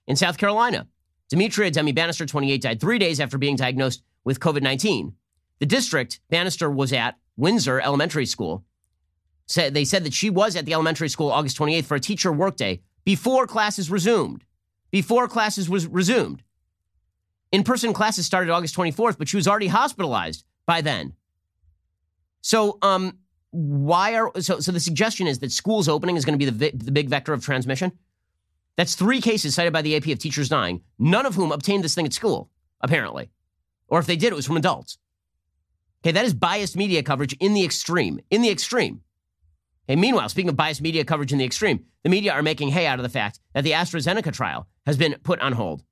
[0.07, 0.87] In South Carolina,
[1.29, 5.15] Demetria Demi Bannister, 28, died three days after being diagnosed with COVID 19.
[5.61, 8.65] The district Bannister was at, Windsor Elementary School,
[9.47, 12.33] said they said that she was at the elementary school August 28th for a teacher
[12.33, 14.45] workday before classes resumed.
[14.91, 16.43] Before classes was resumed.
[17.53, 21.15] In-person classes started August 24th, but she was already hospitalized by then.
[22.43, 23.19] So, um,
[23.51, 24.61] why are so?
[24.61, 27.33] So the suggestion is that schools opening is going to be the the big vector
[27.33, 27.93] of transmission.
[28.77, 31.95] That's three cases cited by the AP of teachers dying, none of whom obtained this
[31.95, 33.31] thing at school, apparently,
[33.89, 34.99] or if they did, it was from adults.
[36.03, 38.21] Okay, that is biased media coverage in the extreme.
[38.31, 39.03] In the extreme.
[39.87, 42.87] And meanwhile, speaking of biased media coverage in the extreme, the media are making hay
[42.87, 45.83] out of the fact that the AstraZeneca trial has been put on hold.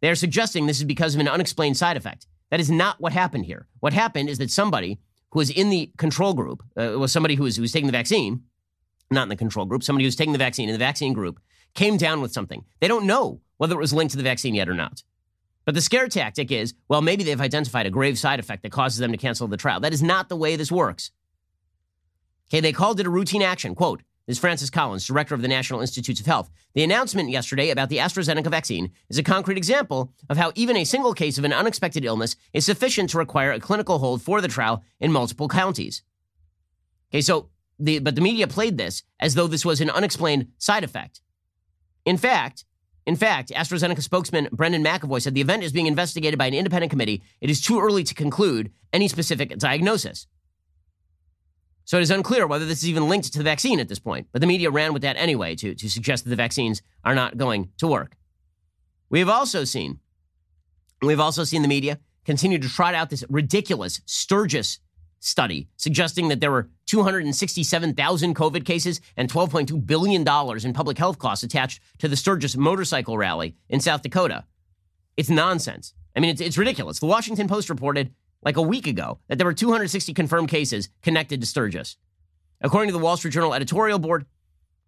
[0.00, 2.26] They are suggesting this is because of an unexplained side effect.
[2.50, 3.68] That is not what happened here.
[3.80, 4.98] What happened is that somebody
[5.32, 7.92] who was in the control group, uh, was somebody who was, who was taking the
[7.92, 8.42] vaccine,
[9.10, 11.40] not in the control group, somebody who was taking the vaccine in the vaccine group,
[11.74, 12.64] came down with something.
[12.80, 15.02] They don't know whether it was linked to the vaccine yet or not.
[15.64, 18.98] But the scare tactic is, well, maybe they've identified a grave side effect that causes
[18.98, 19.80] them to cancel the trial.
[19.80, 21.12] That is not the way this works.
[22.48, 23.74] Okay, they called it a routine action.
[23.74, 26.48] Quote, this is Francis Collins, director of the National Institutes of Health.
[26.74, 30.84] The announcement yesterday about the AstraZeneca vaccine is a concrete example of how even a
[30.84, 34.46] single case of an unexpected illness is sufficient to require a clinical hold for the
[34.46, 36.02] trial in multiple counties.
[37.10, 37.48] Okay, so
[37.80, 41.20] the but the media played this as though this was an unexplained side effect.
[42.04, 42.64] In fact,
[43.04, 46.90] in fact, AstraZeneca spokesman Brendan McAvoy said the event is being investigated by an independent
[46.90, 47.22] committee.
[47.40, 50.28] It is too early to conclude any specific diagnosis.
[51.84, 54.28] So it is unclear whether this is even linked to the vaccine at this point,
[54.32, 57.36] but the media ran with that anyway to, to suggest that the vaccines are not
[57.36, 58.16] going to work.
[59.10, 60.00] We have also seen,
[61.02, 64.78] we've also seen the media continue to trot out this ridiculous Sturgis
[65.18, 70.26] study suggesting that there were 267,000 COVID cases and $12.2 billion
[70.64, 74.44] in public health costs attached to the Sturgis motorcycle rally in South Dakota.
[75.16, 75.94] It's nonsense.
[76.16, 76.98] I mean, it's, it's ridiculous.
[76.98, 78.12] The Washington Post reported
[78.42, 81.96] like a week ago that there were 260 confirmed cases connected to Sturgis.
[82.60, 84.26] According to the Wall Street Journal editorial board,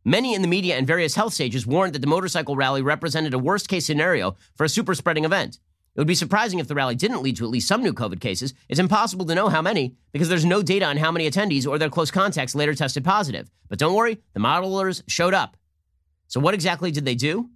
[0.04, 3.38] many in the media and various health stages warned that the motorcycle rally represented a
[3.38, 5.58] worst case scenario for a super spreading event.
[5.94, 8.20] It would be surprising if the rally didn't lead to at least some new COVID
[8.20, 8.52] cases.
[8.68, 11.78] It's impossible to know how many because there's no data on how many attendees or
[11.78, 13.48] their close contacts later tested positive.
[13.68, 15.56] But don't worry, the modelers showed up.
[16.26, 17.50] So, what exactly did they do?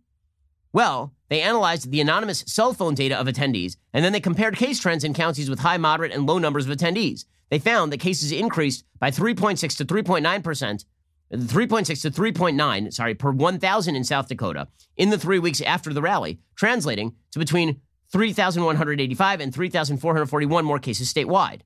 [0.72, 4.80] Well, they analyzed the anonymous cell phone data of attendees, and then they compared case
[4.80, 7.24] trends in counties with high, moderate, and low numbers of attendees.
[7.50, 10.84] They found that cases increased by 3.6 to 3.9 percent,
[11.32, 16.02] 3.6 to 3.9, sorry, per 1,000 in South Dakota in the three weeks after the
[16.02, 21.60] rally, translating to between 3,185 and 3,441 more cases statewide.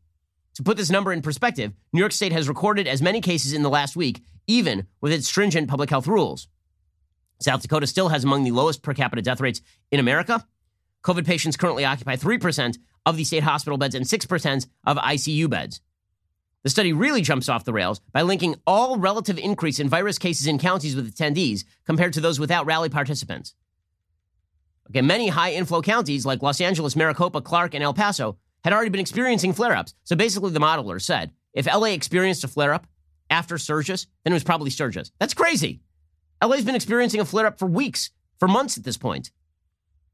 [0.55, 3.63] To put this number in perspective, New York State has recorded as many cases in
[3.63, 6.49] the last week, even with its stringent public health rules.
[7.43, 10.47] South Dakota still has among the lowest per capita death rates in America.
[11.05, 15.81] COVID patients currently occupy 3% of the state hospital beds and 6% of ICU beds.
[16.63, 20.47] The study really jumps off the rails by linking all relative increase in virus cases
[20.47, 23.55] in counties with attendees compared to those without rally participants.
[24.91, 28.91] Okay, many high inflow counties like Los Angeles, Maricopa, Clark, and El Paso had already
[28.91, 29.95] been experiencing flare ups.
[30.05, 32.87] So basically, the modeler said if LA experienced a flare up
[33.29, 35.11] after Sturgis, then it was probably Sturgis.
[35.19, 35.81] That's crazy.
[36.43, 39.31] LA's been experiencing a flare up for weeks, for months at this point.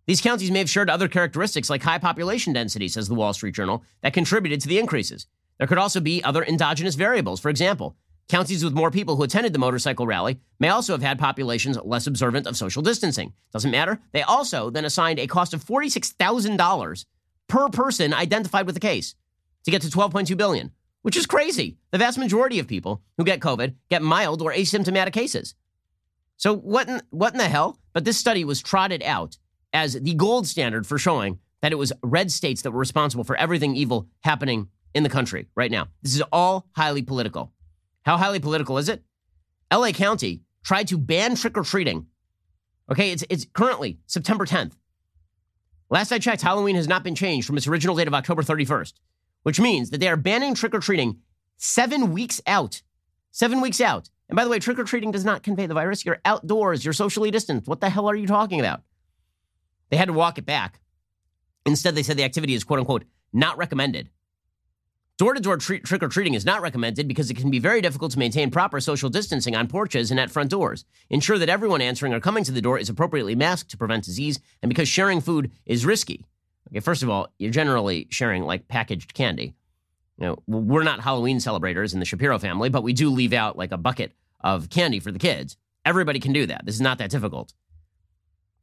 [0.06, 3.54] These counties may have shared other characteristics like high population density, says the Wall Street
[3.54, 5.26] Journal, that contributed to the increases.
[5.58, 7.40] There could also be other endogenous variables.
[7.40, 7.96] For example,
[8.28, 12.06] counties with more people who attended the motorcycle rally may also have had populations less
[12.06, 13.32] observant of social distancing.
[13.52, 13.98] Doesn't matter.
[14.12, 17.04] They also then assigned a cost of $46,000
[17.48, 19.14] per person identified with the case
[19.64, 20.72] to get to 12.2 billion,
[21.02, 21.78] which is crazy.
[21.90, 25.54] The vast majority of people who get COVID get mild or asymptomatic cases.
[26.38, 27.78] So what in, what in the hell?
[27.92, 29.36] But this study was trotted out
[29.72, 33.36] as the gold standard for showing that it was red states that were responsible for
[33.36, 35.88] everything evil happening in the country right now.
[36.00, 37.52] This is all highly political.
[38.04, 39.02] How highly political is it?
[39.72, 42.06] LA County tried to ban trick or treating.
[42.90, 44.72] Okay, it's, it's currently September 10th.
[45.90, 48.92] Last I checked, Halloween has not been changed from its original date of October 31st,
[49.42, 51.18] which means that they are banning trick or treating
[51.56, 52.82] seven weeks out.
[53.32, 54.10] Seven weeks out.
[54.28, 56.04] And by the way, trick or treating does not convey the virus.
[56.04, 57.66] You're outdoors, you're socially distanced.
[57.66, 58.82] What the hell are you talking about?
[59.90, 60.80] They had to walk it back.
[61.64, 64.10] Instead, they said the activity is quote unquote not recommended.
[65.18, 68.12] Door to door trick or treating is not recommended because it can be very difficult
[68.12, 70.84] to maintain proper social distancing on porches and at front doors.
[71.10, 74.38] Ensure that everyone answering or coming to the door is appropriately masked to prevent disease,
[74.62, 76.24] and because sharing food is risky.
[76.70, 79.54] Okay, first of all, you're generally sharing like packaged candy.
[80.18, 83.56] You know, we're not Halloween celebrators in the Shapiro family, but we do leave out
[83.56, 85.56] like a bucket of candy for the kids.
[85.84, 86.66] Everybody can do that.
[86.66, 87.54] This is not that difficult.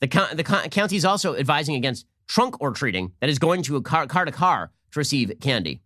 [0.02, 3.82] The, the county is also advising against trunk or treating that is going to a
[3.82, 5.82] car, car to car to receive candy.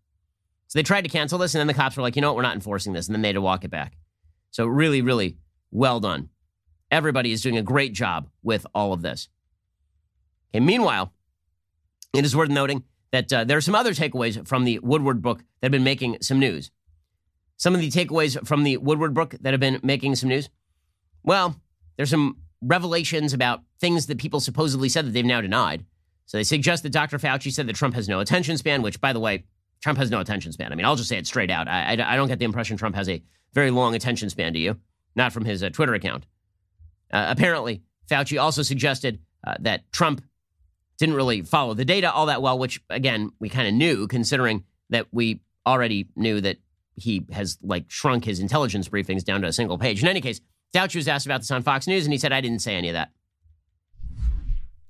[0.68, 2.36] So they tried to cancel this, and then the cops were like, you know what,
[2.36, 3.08] we're not enforcing this.
[3.08, 3.94] And then they had to walk it back.
[4.52, 5.38] So really, really
[5.72, 6.30] well done.
[6.92, 9.30] Everybody is doing a great job with all of this.
[10.52, 11.14] Okay, meanwhile,
[12.14, 15.40] it is worth noting that uh, there are some other takeaways from the Woodward book
[15.40, 16.72] that have been making some news.
[17.58, 20.50] Some of the takeaways from the Woodward book that have been making some news.
[21.24, 21.60] Well,
[21.98, 25.86] there's some revelations about things that people supposedly said that they've now denied.
[26.26, 27.18] So they suggest that Dr.
[27.18, 29.46] Fauci said that Trump has no attention span, which, by the way,
[29.82, 30.72] Trump has no attention span.
[30.72, 31.68] I mean, I'll just say it straight out.
[31.68, 34.60] I, I, I don't get the impression Trump has a very long attention span, do
[34.60, 34.78] you?
[35.16, 36.26] Not from his uh, Twitter account.
[37.12, 40.22] Uh, apparently, Fauci also suggested uh, that Trump
[41.00, 44.64] didn't really follow the data all that well, which, again, we kind of knew, considering
[44.90, 46.58] that we already knew that
[46.96, 50.02] he has like shrunk his intelligence briefings down to a single page.
[50.02, 50.42] In any case,
[50.74, 52.90] Fauci was asked about this on Fox News, and he said, I didn't say any
[52.90, 53.12] of that.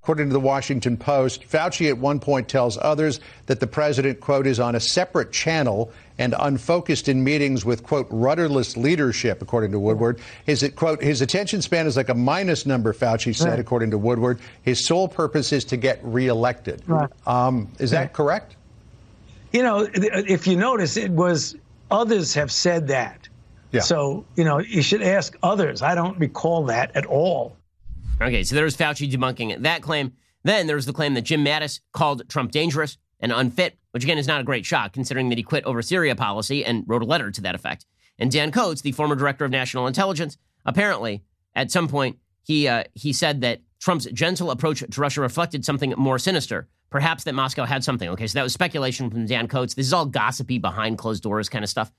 [0.02, 4.48] According to the Washington Post, Fauci at one point tells others that the president, quote,
[4.48, 9.80] is on a separate channel and unfocused in meetings with, quote, rudderless leadership, according to
[9.80, 10.20] Woodward.
[10.46, 13.60] His, quote, his attention span is like a minus number, Fauci said, right.
[13.60, 14.40] according to Woodward.
[14.62, 16.84] His sole purpose is to get reelected.
[16.86, 17.10] Right.
[17.26, 18.58] Um, is that correct?
[19.52, 21.56] You know, if you notice, it was
[21.90, 23.28] others have said that.
[23.72, 23.82] Yeah.
[23.82, 25.82] So, you know, you should ask others.
[25.82, 27.56] I don't recall that at all.
[28.22, 30.12] Okay, so there's Fauci debunking that claim.
[30.44, 34.28] Then there's the claim that Jim Mattis called Trump dangerous and unfit, which again is
[34.28, 37.32] not a great shock considering that he quit over Syria policy and wrote a letter
[37.32, 37.86] to that effect.
[38.18, 41.24] And Dan Coats, the former director of national intelligence, apparently
[41.56, 45.94] at some point he uh, he said that Trump's gentle approach to Russia reflected something
[45.98, 46.68] more sinister.
[46.90, 48.10] Perhaps that Moscow had something.
[48.10, 49.76] Okay, so that was speculation from Dan Coats.
[49.76, 51.92] This is all gossipy behind closed doors kind of stuff.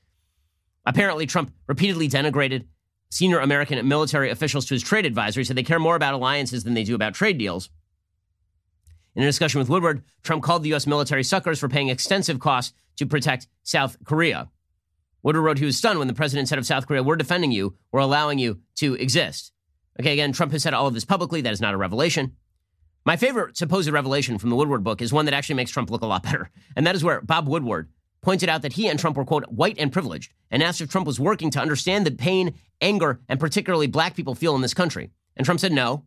[0.84, 2.64] Apparently, Trump repeatedly denigrated
[3.10, 5.40] senior American military officials to his trade advisor.
[5.40, 7.70] He said they care more about alliances than they do about trade deals.
[9.14, 10.86] In a discussion with Woodward, Trump called the U.S.
[10.86, 14.50] military suckers for paying extensive costs to protect South Korea.
[15.22, 17.76] Woodward wrote he was stunned when the president said of South Korea, We're defending you,
[17.92, 19.52] we're allowing you to exist.
[19.98, 21.40] Okay, again, Trump has said all of this publicly.
[21.40, 22.36] That is not a revelation.
[23.04, 26.02] My favorite supposed revelation from the Woodward book is one that actually makes Trump look
[26.02, 26.50] a lot better.
[26.76, 27.90] And that is where Bob Woodward
[28.22, 31.06] pointed out that he and Trump were, quote, white and privileged, and asked if Trump
[31.06, 35.10] was working to understand the pain, anger, and particularly black people feel in this country.
[35.36, 36.04] And Trump said no.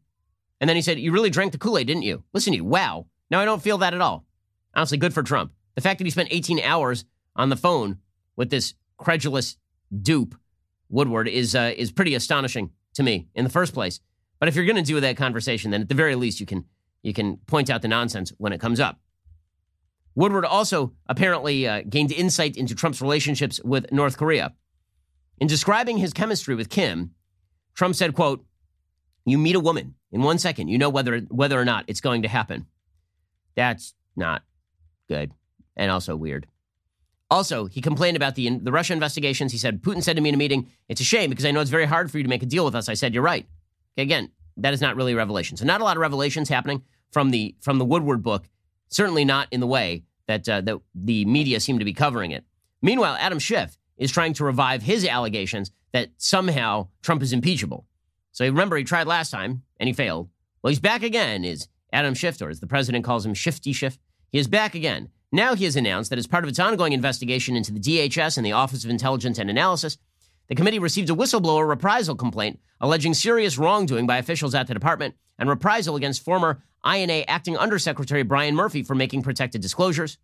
[0.63, 2.23] And then he said, You really drank the Kool Aid, didn't you?
[2.31, 2.63] Listen to you.
[2.63, 3.07] Wow.
[3.29, 4.25] Now I don't feel that at all.
[4.73, 5.51] Honestly, good for Trump.
[5.75, 7.03] The fact that he spent 18 hours
[7.35, 7.97] on the phone
[8.37, 9.57] with this credulous
[10.01, 10.35] dupe,
[10.87, 13.99] Woodward, is, uh, is pretty astonishing to me in the first place.
[14.39, 16.63] But if you're going to do that conversation, then at the very least, you can,
[17.01, 19.01] you can point out the nonsense when it comes up.
[20.15, 24.53] Woodward also apparently uh, gained insight into Trump's relationships with North Korea.
[25.39, 27.11] In describing his chemistry with Kim,
[27.75, 28.45] Trump said, quote,
[29.25, 32.23] you meet a woman in one second, you know whether whether or not it's going
[32.23, 32.67] to happen.
[33.55, 34.43] That's not
[35.07, 35.31] good
[35.75, 36.47] and also weird.
[37.29, 39.51] Also, he complained about the the Russia investigations.
[39.51, 41.61] He said Putin said to me in a meeting, "It's a shame because I know
[41.61, 43.47] it's very hard for you to make a deal with us." I said, "You're right."
[43.97, 45.57] Again, that is not really a revelation.
[45.57, 48.49] So not a lot of revelations happening from the from the Woodward book
[48.93, 52.45] certainly not in the way that, uh, that the media seem to be covering it.
[52.81, 57.85] Meanwhile, Adam Schiff is trying to revive his allegations that somehow Trump is impeachable.
[58.33, 60.29] So remember, he tried last time and he failed.
[60.61, 63.97] Well, he's back again, is Adam Schiff, or as the president calls him, Shifty Schiff.
[64.31, 65.09] He is back again.
[65.31, 68.45] Now he has announced that as part of its ongoing investigation into the DHS and
[68.45, 69.97] the Office of Intelligence and Analysis,
[70.47, 75.15] the committee received a whistleblower reprisal complaint alleging serious wrongdoing by officials at the department
[75.39, 80.17] and reprisal against former I&A Acting Undersecretary Brian Murphy for making protected disclosures.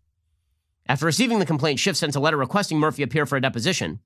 [0.86, 4.00] After receiving the complaint, Schiff sent a letter requesting Murphy appear for a deposition.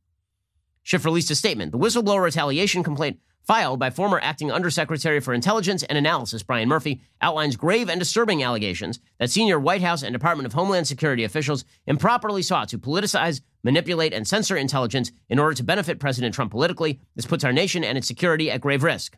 [0.82, 1.72] Schiff released a statement.
[1.72, 7.02] The whistleblower retaliation complaint filed by former acting Undersecretary for Intelligence and Analysis Brian Murphy,
[7.20, 11.64] outlines grave and disturbing allegations that senior White House and Department of Homeland Security officials
[11.86, 17.00] improperly sought to politicize, manipulate, and censor intelligence in order to benefit President Trump politically.
[17.16, 19.16] This puts our nation and its security at grave risk.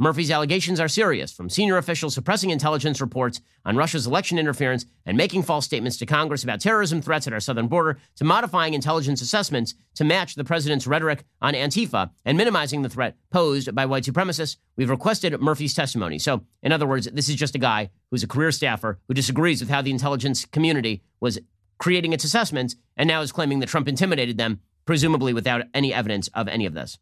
[0.00, 5.14] Murphy's allegations are serious, from senior officials suppressing intelligence reports on Russia's election interference and
[5.14, 9.20] making false statements to Congress about terrorism threats at our southern border, to modifying intelligence
[9.20, 14.04] assessments to match the president's rhetoric on Antifa and minimizing the threat posed by white
[14.04, 14.56] supremacists.
[14.74, 16.18] We've requested Murphy's testimony.
[16.18, 19.60] So, in other words, this is just a guy who's a career staffer who disagrees
[19.60, 21.38] with how the intelligence community was
[21.76, 26.28] creating its assessments and now is claiming that Trump intimidated them, presumably without any evidence
[26.28, 26.98] of any of this.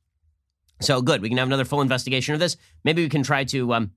[0.81, 1.23] So good.
[1.23, 2.57] We can have another full investigation of this.
[2.85, 3.93] Maybe we can try to um,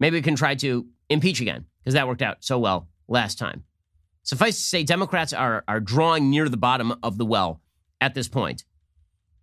[0.00, 3.64] maybe we can try to impeach again because that worked out so well last time.
[4.22, 7.60] Suffice to say, Democrats are are drawing near the bottom of the well
[8.00, 8.64] at this point.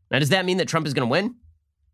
[0.10, 1.36] Now, does that mean that Trump is going to win?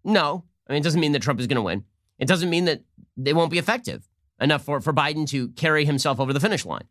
[0.03, 0.43] No.
[0.68, 1.86] I mean, it doesn't mean that Trump is going to win.
[2.18, 2.82] It doesn't mean that
[3.15, 4.07] they won't be effective
[4.39, 6.88] enough for, for Biden to carry himself over the finish line.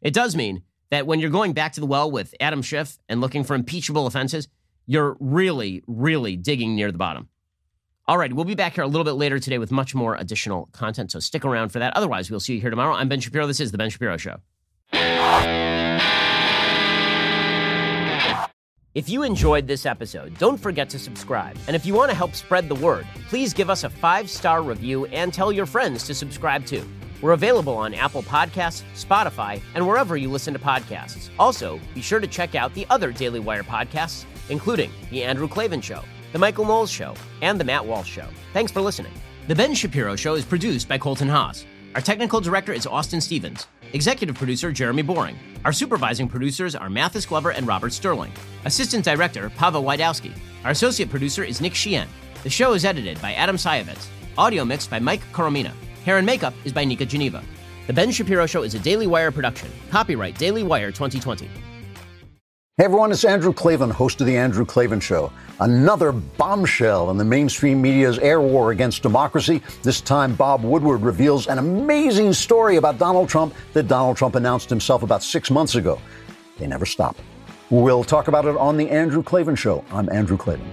[0.00, 3.20] It does mean that when you're going back to the well with Adam Schiff and
[3.20, 4.48] looking for impeachable offenses,
[4.86, 7.28] you're really, really digging near the bottom.
[8.08, 10.68] All right, we'll be back here a little bit later today with much more additional
[10.72, 11.96] content, so stick around for that.
[11.96, 12.94] Otherwise, we'll see you here tomorrow.
[12.94, 13.46] I'm Ben Shapiro.
[13.46, 14.40] This is The Ben Shapiro Show.
[18.94, 21.56] If you enjoyed this episode, don't forget to subscribe.
[21.66, 24.62] And if you want to help spread the word, please give us a five star
[24.62, 26.86] review and tell your friends to subscribe too.
[27.22, 31.30] We're available on Apple Podcasts, Spotify, and wherever you listen to podcasts.
[31.38, 35.80] Also, be sure to check out the other Daily Wire podcasts including The Andrew Klavan
[35.80, 38.26] Show, The Michael Knowles Show, and The Matt Walsh Show.
[38.52, 39.12] Thanks for listening.
[39.48, 41.64] The Ben Shapiro Show is produced by Colton Haas.
[41.94, 43.66] Our technical director is Austin Stevens.
[43.92, 45.38] Executive producer Jeremy Boring.
[45.64, 48.32] Our supervising producers are Mathis Glover and Robert Sterling.
[48.64, 50.32] Assistant director Pavel Lydowski.
[50.64, 52.08] Our associate producer is Nick Sheehan.
[52.42, 54.06] The show is edited by Adam Sayevitz.
[54.38, 55.72] Audio mixed by Mike Coromina.
[56.04, 57.42] Hair and makeup is by Nika Geneva.
[57.86, 59.68] The Ben Shapiro Show is a Daily Wire production.
[59.90, 61.48] Copyright Daily Wire 2020.
[62.78, 65.30] Hey everyone, it's Andrew Klavan, host of The Andrew Klavan Show.
[65.60, 69.62] Another bombshell in the mainstream media's air war against democracy.
[69.82, 74.70] This time, Bob Woodward reveals an amazing story about Donald Trump that Donald Trump announced
[74.70, 76.00] himself about six months ago.
[76.56, 77.14] They never stop.
[77.68, 79.84] We'll talk about it on The Andrew Klavan Show.
[79.92, 80.72] I'm Andrew Klavan.